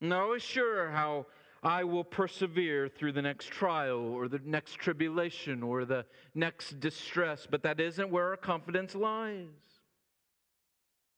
I'm 0.00 0.08
not 0.08 0.40
sure 0.40 0.90
how 0.90 1.26
I 1.62 1.84
will 1.84 2.04
persevere 2.04 2.88
through 2.88 3.12
the 3.12 3.22
next 3.22 3.48
trial 3.48 3.98
or 3.98 4.28
the 4.28 4.40
next 4.44 4.74
tribulation 4.74 5.62
or 5.62 5.84
the 5.84 6.06
next 6.34 6.80
distress, 6.80 7.46
but 7.50 7.62
that 7.64 7.80
isn't 7.80 8.10
where 8.10 8.28
our 8.28 8.36
confidence 8.36 8.94
lies. 8.94 9.46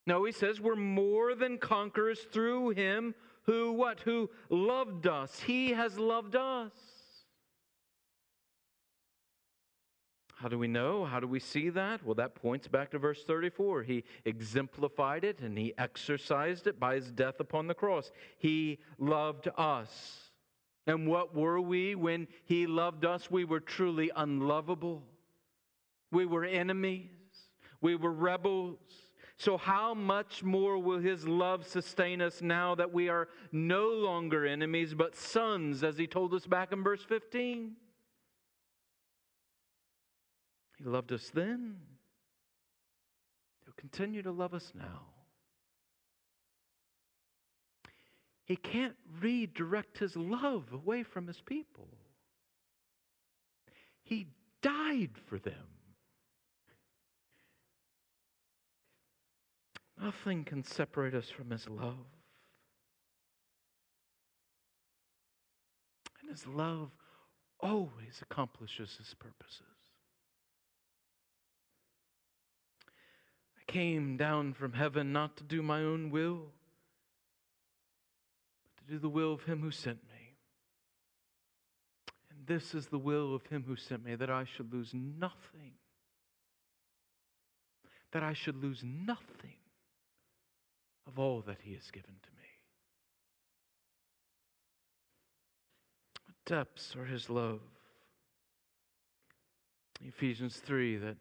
No, 0.07 0.25
he 0.25 0.33
says 0.33 0.61
we're 0.61 0.75
more 0.75 1.35
than 1.35 1.59
conquerors 1.59 2.27
through 2.33 2.71
him 2.71 3.15
who 3.45 3.73
what? 3.73 4.01
Who 4.01 4.31
loved 4.51 5.07
us. 5.07 5.41
He 5.41 5.71
has 5.71 5.99
loved 5.99 6.37
us. 6.37 6.73
How 10.43 10.49
do 10.49 10.59
we 10.59 10.67
know? 10.67 11.05
How 11.05 11.21
do 11.21 11.29
we 11.29 11.39
see 11.39 11.69
that? 11.69 12.05
Well, 12.05 12.17
that 12.17 12.35
points 12.35 12.67
back 12.67 12.91
to 12.91 12.99
verse 12.99 13.23
34. 13.23 13.85
He 13.85 14.03
exemplified 14.25 15.23
it 15.23 15.39
and 15.39 15.57
he 15.57 15.73
exercised 15.79 16.67
it 16.67 16.81
by 16.81 16.97
his 16.97 17.13
death 17.13 17.39
upon 17.39 17.69
the 17.69 17.75
cross. 17.75 18.11
He 18.39 18.81
loved 18.99 19.49
us. 19.57 20.33
And 20.89 21.07
what 21.07 21.33
were 21.33 21.61
we 21.61 21.95
when 21.95 22.27
he 22.45 22.67
loved 22.67 23.05
us? 23.05 23.31
We 23.31 23.45
were 23.45 23.61
truly 23.61 24.11
unlovable. 24.17 25.05
We 26.11 26.27
were 26.27 26.45
enemies. 26.45 27.07
We 27.81 27.95
were 27.95 28.13
rebels. 28.13 28.81
So, 29.37 29.57
how 29.57 29.95
much 29.95 30.43
more 30.43 30.77
will 30.77 30.99
his 30.99 31.25
love 31.25 31.69
sustain 31.69 32.21
us 32.21 32.43
now 32.43 32.75
that 32.75 32.93
we 32.93 33.09
are 33.09 33.29
no 33.53 33.91
longer 33.91 34.45
enemies 34.45 34.93
but 34.93 35.15
sons, 35.15 35.85
as 35.85 35.99
he 35.99 36.09
told 36.09 36.35
us 36.35 36.47
back 36.49 36.73
in 36.73 36.83
verse 36.83 37.05
15? 37.05 37.77
He 40.83 40.89
loved 40.89 41.13
us 41.13 41.31
then. 41.33 41.77
He'll 43.65 43.75
continue 43.77 44.23
to 44.23 44.33
love 44.33 44.53
us 44.55 44.73
now. 44.75 45.03
He 48.45 48.57
can't 48.57 48.97
redirect 49.21 49.99
his 49.99 50.17
love 50.17 50.73
away 50.73 51.05
from 51.05 51.29
his 51.29 51.41
people. 51.41 51.89
He 54.03 54.27
died 54.61 55.13
for 55.29 55.39
them. 55.39 55.55
Nothing 60.01 60.45
can 60.45 60.65
separate 60.65 61.15
us 61.15 61.31
from 61.31 61.51
his 61.51 61.69
love. 61.69 62.07
And 66.21 66.31
his 66.31 66.45
love 66.47 66.91
always 67.61 68.21
accomplishes 68.21 68.97
his 68.99 69.15
purposes. 69.15 69.63
I 73.57 73.62
came 73.73 74.17
down 74.17 74.53
from 74.53 74.75
heaven 74.75 75.13
not 75.13 75.37
to 75.39 75.45
do 75.45 75.63
my 75.63 75.81
own 75.81 76.11
will, 76.11 76.43
but 78.65 78.87
to 78.87 78.93
do 78.93 78.99
the 78.99 79.09
will 79.09 79.33
of 79.33 79.43
him 79.45 79.61
who 79.61 79.71
sent 79.71 79.99
me. 80.05 80.37
And 82.31 82.47
this 82.47 82.75
is 82.75 82.87
the 82.87 82.99
will 82.99 83.35
of 83.35 83.47
him 83.47 83.65
who 83.67 83.77
sent 83.77 84.05
me, 84.05 84.15
that 84.15 84.31
I 84.31 84.45
should 84.45 84.73
lose 84.73 84.91
nothing. 84.93 85.73
That 88.13 88.23
I 88.23 88.35
should 88.35 88.63
lose 88.63 88.83
nothing 88.85 89.57
of 91.07 91.19
all 91.19 91.41
that 91.47 91.59
he 91.63 91.73
has 91.73 91.91
given 91.91 92.15
to 92.23 92.31
me. 92.31 92.49
What 96.27 96.37
depths 96.45 96.95
are 96.95 97.07
his 97.07 97.31
love? 97.31 97.61
Ephesians 100.05 100.57
3, 100.57 100.97
that 100.99 101.17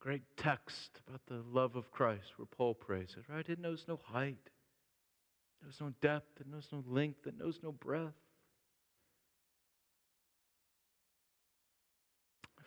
great 0.00 0.22
text 0.38 1.00
about 1.06 1.20
the 1.26 1.42
love 1.52 1.76
of 1.76 1.90
Christ 1.90 2.24
where 2.36 2.46
Paul 2.46 2.74
prays 2.74 3.14
it, 3.16 3.30
right? 3.30 3.46
It 3.48 3.60
knows 3.60 3.84
no 3.86 4.00
height, 4.02 4.38
it 4.46 5.64
knows 5.64 5.76
no 5.80 5.92
depth, 6.00 6.40
it 6.40 6.46
knows 6.50 6.66
no 6.72 6.82
length, 6.88 7.26
it 7.26 7.38
knows 7.38 7.58
no 7.62 7.72
breadth. 7.72 8.14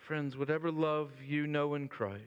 Friends, 0.06 0.36
whatever 0.36 0.70
love 0.70 1.10
you 1.26 1.46
know 1.46 1.74
in 1.74 1.88
Christ, 1.88 2.22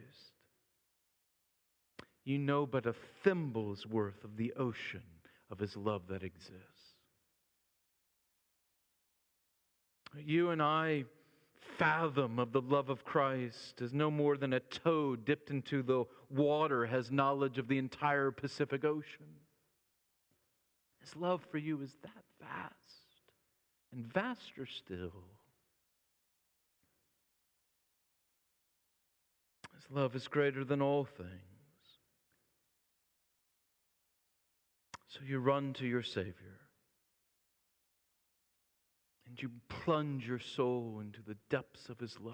you 2.26 2.38
know 2.38 2.66
but 2.66 2.86
a 2.86 2.96
thimble's 3.24 3.86
worth 3.86 4.24
of 4.24 4.36
the 4.36 4.52
ocean 4.54 5.04
of 5.50 5.60
his 5.60 5.78
love 5.78 6.02
that 6.10 6.24
exists. 6.24 6.66
You 10.16 10.50
and 10.50 10.62
I 10.62 11.06
fathom 11.78 12.40
of 12.40 12.52
the 12.52 12.62
love 12.62 12.90
of 12.90 13.04
Christ 13.04 13.82
is 13.82 13.94
no 13.94 14.10
more 14.10 14.38
than 14.38 14.54
a 14.54 14.60
toe 14.60 15.16
dipped 15.16 15.50
into 15.50 15.84
the 15.84 16.06
water 16.30 16.86
has 16.86 17.12
knowledge 17.12 17.58
of 17.58 17.68
the 17.68 17.78
entire 17.78 18.32
Pacific 18.32 18.84
Ocean. 18.84 19.28
His 21.00 21.16
love 21.16 21.46
for 21.50 21.58
you 21.58 21.82
is 21.82 21.96
that 22.04 22.24
vast 22.42 22.74
and 23.94 24.06
vaster 24.06 24.66
still. 24.66 25.14
His 29.76 29.92
love 29.92 30.16
is 30.16 30.28
greater 30.28 30.64
than 30.64 30.82
all 30.82 31.06
things. 31.06 31.30
So 35.08 35.20
you 35.26 35.40
run 35.40 35.74
to 35.74 35.88
your 35.88 36.04
Savior 36.04 36.57
and 39.38 39.44
you 39.44 39.52
plunge 39.70 40.28
your 40.28 40.40
soul 40.40 41.00
into 41.02 41.22
the 41.22 41.38
depths 41.50 41.90
of 41.90 42.00
His 42.00 42.18
love. 42.20 42.34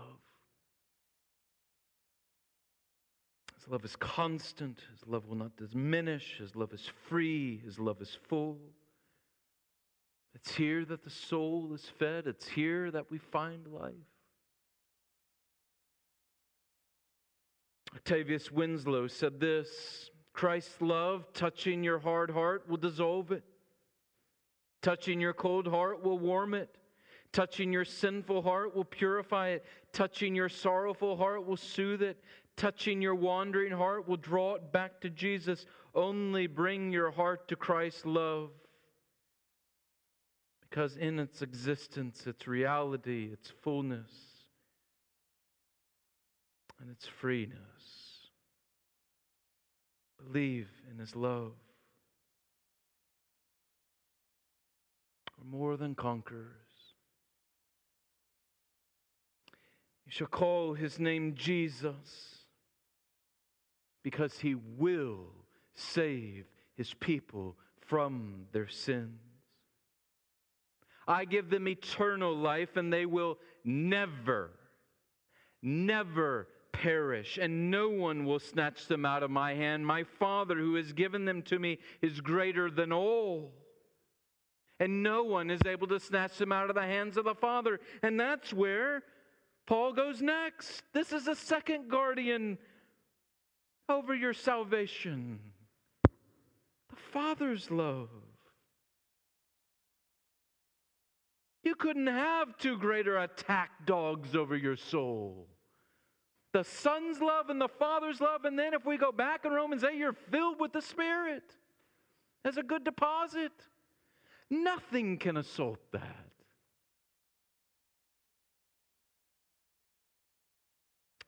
His 3.59 3.67
love 3.69 3.83
is 3.83 3.95
constant, 3.97 4.79
His 4.91 5.07
love 5.07 5.27
will 5.27 5.35
not 5.35 5.51
diminish, 5.57 6.37
His 6.39 6.55
love 6.55 6.73
is 6.73 6.89
free, 7.07 7.61
His 7.65 7.77
love 7.79 8.01
is 8.01 8.17
full. 8.29 8.57
It's 10.35 10.55
here 10.55 10.85
that 10.85 11.03
the 11.03 11.09
soul 11.09 11.71
is 11.73 11.85
fed, 11.99 12.25
it's 12.25 12.47
here 12.47 12.89
that 12.91 13.11
we 13.11 13.17
find 13.17 13.67
life. 13.67 13.93
Octavius 17.95 18.51
Winslow 18.51 19.07
said 19.07 19.39
this 19.39 20.09
Christ's 20.33 20.81
love, 20.81 21.31
touching 21.33 21.83
your 21.83 21.99
hard 21.99 22.31
heart, 22.31 22.67
will 22.67 22.77
dissolve 22.77 23.31
it. 23.31 23.43
Touching 24.81 25.21
your 25.21 25.33
cold 25.33 25.67
heart 25.67 26.03
will 26.03 26.17
warm 26.17 26.53
it. 26.53 26.77
Touching 27.33 27.73
your 27.73 27.83
sinful 27.83 28.43
heart 28.43 28.75
will 28.75 28.85
purify 28.85 29.49
it. 29.49 29.65
Touching 29.91 30.35
your 30.35 30.49
sorrowful 30.49 31.17
heart 31.17 31.45
will 31.45 31.57
soothe 31.57 32.01
it. 32.01 32.23
Touching 32.55 33.01
your 33.01 33.15
wandering 33.15 33.71
heart 33.71 34.07
will 34.07 34.17
draw 34.17 34.55
it 34.55 34.71
back 34.71 35.01
to 35.01 35.09
Jesus. 35.09 35.65
Only 35.95 36.47
bring 36.47 36.91
your 36.91 37.11
heart 37.11 37.47
to 37.49 37.55
Christ's 37.55 38.05
love. 38.05 38.51
because 40.73 40.97
in 40.97 41.19
its 41.19 41.43
existence, 41.43 42.25
its 42.25 42.47
reality, 42.47 43.29
its 43.31 43.53
fullness, 43.61 44.09
and 46.81 46.89
its 46.89 47.05
freeness, 47.05 47.59
believe 50.17 50.67
in 50.91 50.97
his 50.97 51.15
love. 51.15 51.51
We're 55.37 55.59
more 55.59 55.77
than 55.77 55.93
conquerors. 55.93 56.47
You 60.02 60.02
shall 60.13 60.27
call 60.27 60.75
his 60.75 60.99
name 60.99 61.33
Jesus 61.33 62.37
because 64.03 64.37
he 64.37 64.53
will 64.53 65.25
save 65.73 66.45
his 66.75 66.93
people 66.93 67.55
from 67.87 68.45
their 68.51 68.67
sins. 68.67 69.19
I 71.07 71.25
give 71.25 71.49
them 71.49 71.67
eternal 71.67 72.37
life, 72.37 72.77
and 72.77 72.93
they 72.93 73.07
will 73.07 73.39
never, 73.65 74.51
never 75.63 76.47
perish, 76.71 77.39
and 77.41 77.71
no 77.71 77.89
one 77.89 78.23
will 78.23 78.39
snatch 78.39 78.85
them 78.85 79.07
out 79.07 79.23
of 79.23 79.31
my 79.31 79.55
hand. 79.55 79.83
My 79.83 80.03
Father, 80.03 80.53
who 80.53 80.75
has 80.75 80.93
given 80.93 81.25
them 81.25 81.41
to 81.43 81.57
me, 81.57 81.79
is 82.03 82.21
greater 82.21 82.69
than 82.69 82.93
all. 82.93 83.51
And 84.79 85.01
no 85.01 85.23
one 85.23 85.49
is 85.49 85.61
able 85.65 85.87
to 85.87 85.99
snatch 85.99 86.37
them 86.37 86.51
out 86.51 86.69
of 86.69 86.75
the 86.75 86.83
hands 86.83 87.17
of 87.17 87.25
the 87.25 87.33
Father. 87.33 87.79
And 88.03 88.19
that's 88.19 88.53
where 88.53 89.01
Paul 89.65 89.93
goes 89.93 90.21
next. 90.21 90.83
This 90.93 91.11
is 91.11 91.27
a 91.27 91.35
second 91.35 91.89
guardian 91.89 92.57
over 93.89 94.13
your 94.13 94.33
salvation 94.33 95.39
the 96.89 96.95
Father's 97.11 97.71
love. 97.71 98.09
You 101.63 101.75
couldn't 101.75 102.07
have 102.07 102.57
two 102.57 102.77
greater 102.77 103.17
attack 103.19 103.85
dogs 103.85 104.35
over 104.35 104.55
your 104.55 104.75
soul 104.75 105.47
the 106.53 106.63
Son's 106.63 107.19
love 107.19 107.49
and 107.49 107.59
the 107.59 107.67
Father's 107.67 108.21
love. 108.21 108.45
And 108.45 108.57
then 108.57 108.73
if 108.73 108.85
we 108.85 108.95
go 108.95 109.11
back 109.11 109.43
in 109.43 109.51
Romans 109.51 109.83
8, 109.83 109.95
you're 109.97 110.13
filled 110.13 110.59
with 110.59 110.71
the 110.71 110.81
Spirit 110.81 111.43
as 112.45 112.57
a 112.57 112.63
good 112.63 112.83
deposit. 112.83 113.51
Nothing 114.49 115.17
can 115.17 115.37
assault 115.37 115.79
that. 115.91 116.31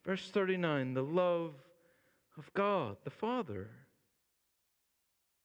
Verse 0.06 0.30
39 0.30 0.94
the 0.94 1.02
love 1.02 1.54
of 2.38 2.54
God, 2.54 2.98
the 3.04 3.10
Father. 3.10 3.70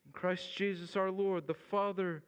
In 0.07 0.13
Christ 0.13 0.55
Jesus 0.57 0.97
our 0.97 1.11
Lord, 1.11 1.47
the 1.47 1.55
Father 1.55 2.23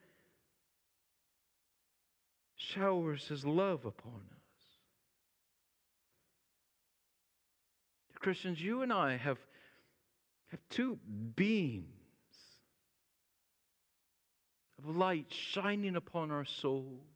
showers 2.57 3.27
his 3.27 3.45
love 3.45 3.85
upon 3.85 4.21
us. 4.31 4.43
Christians, 8.23 8.63
you 8.63 8.83
and 8.83 8.93
I 8.93 9.17
have, 9.17 9.39
have 10.53 10.61
two 10.71 10.97
beams 11.35 11.87
of 14.79 14.97
light 14.97 15.27
shining 15.29 15.97
upon 15.97 16.31
our 16.31 16.45
souls. 16.45 17.12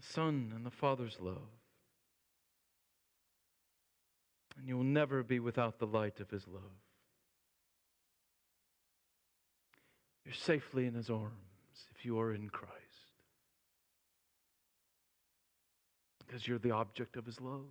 The 0.00 0.12
Son 0.12 0.52
and 0.54 0.64
the 0.64 0.70
Father's 0.70 1.16
love. 1.20 1.36
And 4.58 4.68
you 4.68 4.76
will 4.76 4.84
never 4.84 5.22
be 5.22 5.40
without 5.40 5.78
the 5.78 5.86
light 5.86 6.20
of 6.20 6.30
His 6.30 6.46
love. 6.46 6.62
You're 10.24 10.34
safely 10.34 10.86
in 10.86 10.94
His 10.94 11.10
arms 11.10 11.32
if 11.94 12.04
you 12.04 12.18
are 12.20 12.32
in 12.32 12.48
Christ. 12.48 12.80
because 16.30 16.46
you're 16.46 16.58
the 16.58 16.70
object 16.70 17.16
of 17.16 17.26
his 17.26 17.40
love. 17.40 17.66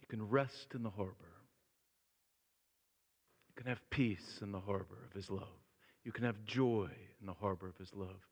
You 0.00 0.06
can 0.06 0.28
rest 0.28 0.68
in 0.72 0.84
the 0.84 0.90
harbor. 0.90 1.34
You 3.48 3.54
can 3.56 3.66
have 3.66 3.90
peace 3.90 4.38
in 4.40 4.52
the 4.52 4.60
harbor 4.60 4.98
of 5.08 5.12
his 5.12 5.28
love. 5.28 5.48
You 6.04 6.12
can 6.12 6.24
have 6.24 6.44
joy 6.44 6.90
in 7.20 7.26
the 7.26 7.32
harbor 7.32 7.66
of 7.68 7.76
his 7.76 7.92
love. 7.92 8.29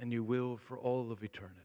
And 0.00 0.12
you 0.12 0.22
will 0.22 0.58
for 0.68 0.78
all 0.78 1.10
of 1.12 1.22
eternity. 1.22 1.60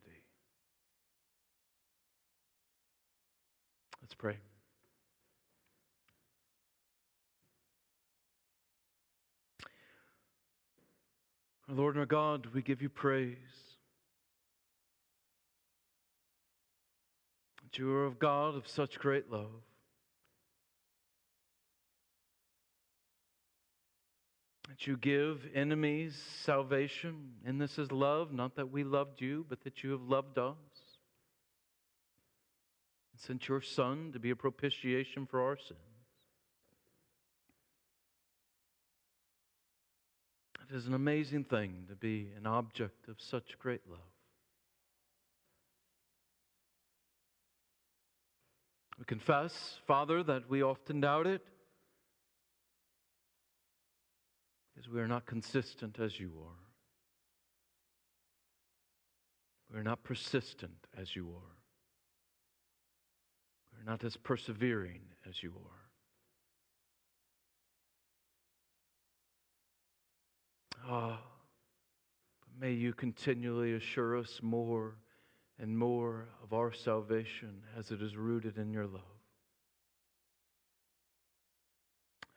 Let's 4.01 4.15
pray. 4.15 4.37
Our 11.69 11.75
Lord 11.75 11.93
and 11.95 11.99
our 11.99 12.07
God, 12.07 12.47
we 12.53 12.63
give 12.63 12.81
you 12.81 12.89
praise. 12.89 13.37
That 17.63 17.77
you 17.77 17.91
are 17.93 18.05
of 18.05 18.17
God 18.17 18.55
of 18.55 18.67
such 18.67 18.97
great 18.97 19.31
love. 19.31 19.68
That 24.69 24.85
you 24.85 24.97
give 24.97 25.47
enemies 25.55 26.15
salvation. 26.45 27.31
And 27.43 27.59
this 27.59 27.79
is 27.79 27.91
love, 27.91 28.31
not 28.31 28.55
that 28.55 28.71
we 28.71 28.83
loved 28.83 29.19
you, 29.19 29.45
but 29.49 29.63
that 29.63 29.83
you 29.83 29.91
have 29.91 30.03
loved 30.03 30.37
us. 30.37 30.55
And 33.11 33.19
sent 33.19 33.47
your 33.47 33.61
Son 33.61 34.11
to 34.13 34.19
be 34.19 34.29
a 34.29 34.35
propitiation 34.35 35.25
for 35.25 35.41
our 35.41 35.57
sins. 35.57 35.79
It 40.69 40.75
is 40.75 40.85
an 40.85 40.93
amazing 40.93 41.45
thing 41.45 41.85
to 41.89 41.95
be 41.95 42.29
an 42.37 42.45
object 42.45 43.07
of 43.07 43.15
such 43.17 43.57
great 43.57 43.81
love. 43.89 43.99
We 48.99 49.05
confess, 49.05 49.79
Father, 49.87 50.21
that 50.23 50.47
we 50.47 50.61
often 50.61 51.01
doubt 51.01 51.25
it 51.25 51.41
we 54.87 55.01
are 55.01 55.07
not 55.07 55.25
consistent 55.25 55.99
as 55.99 56.19
you 56.19 56.31
are. 56.45 56.69
We 59.71 59.79
are 59.79 59.83
not 59.83 60.03
persistent 60.03 60.87
as 60.97 61.15
you 61.15 61.29
are. 61.29 61.55
We 63.73 63.81
are 63.81 63.91
not 63.91 64.03
as 64.03 64.17
persevering 64.17 65.01
as 65.27 65.43
you 65.43 65.53
are. 65.55 65.79
Ah, 70.91 71.19
but 72.41 72.49
may 72.59 72.71
you 72.71 72.93
continually 72.93 73.73
assure 73.73 74.17
us 74.17 74.39
more 74.41 74.95
and 75.59 75.77
more 75.77 76.29
of 76.41 76.53
our 76.53 76.71
salvation 76.71 77.61
as 77.77 77.91
it 77.91 78.01
is 78.01 78.15
rooted 78.15 78.57
in 78.57 78.71
your 78.71 78.87
love. 78.87 79.18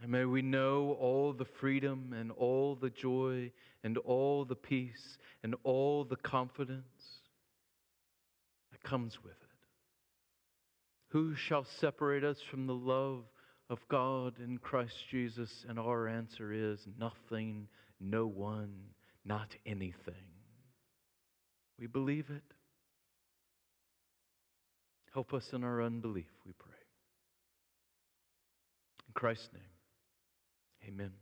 And 0.02 0.10
may 0.10 0.24
we 0.24 0.42
know 0.42 0.96
all 1.00 1.32
the 1.32 1.46
freedom 1.60 2.12
and 2.12 2.32
all 2.32 2.74
the 2.74 2.90
joy 2.90 3.52
and 3.84 3.96
all 3.98 4.44
the 4.44 4.56
peace 4.56 5.16
and 5.44 5.54
all 5.62 6.04
the 6.04 6.16
confidence 6.16 7.20
that 8.72 8.82
comes 8.82 9.22
with 9.22 9.32
it. 9.32 9.38
Who 11.10 11.36
shall 11.36 11.64
separate 11.78 12.24
us 12.24 12.38
from 12.50 12.66
the 12.66 12.74
love 12.74 13.22
of 13.70 13.78
God 13.88 14.40
in 14.42 14.58
Christ 14.58 14.96
Jesus? 15.08 15.64
And 15.68 15.78
our 15.78 16.08
answer 16.08 16.52
is 16.52 16.80
nothing 16.98 17.68
no 18.00 18.26
one, 18.26 18.74
not 19.24 19.54
anything. 19.64 20.26
We 21.78 21.86
believe 21.86 22.26
it. 22.28 22.42
Help 25.14 25.32
us 25.32 25.44
in 25.52 25.62
our 25.62 25.80
unbelief, 25.80 26.26
we 26.44 26.54
pray. 26.58 26.72
In 29.06 29.14
Christ's 29.14 29.48
name, 29.52 29.62
amen. 30.84 31.12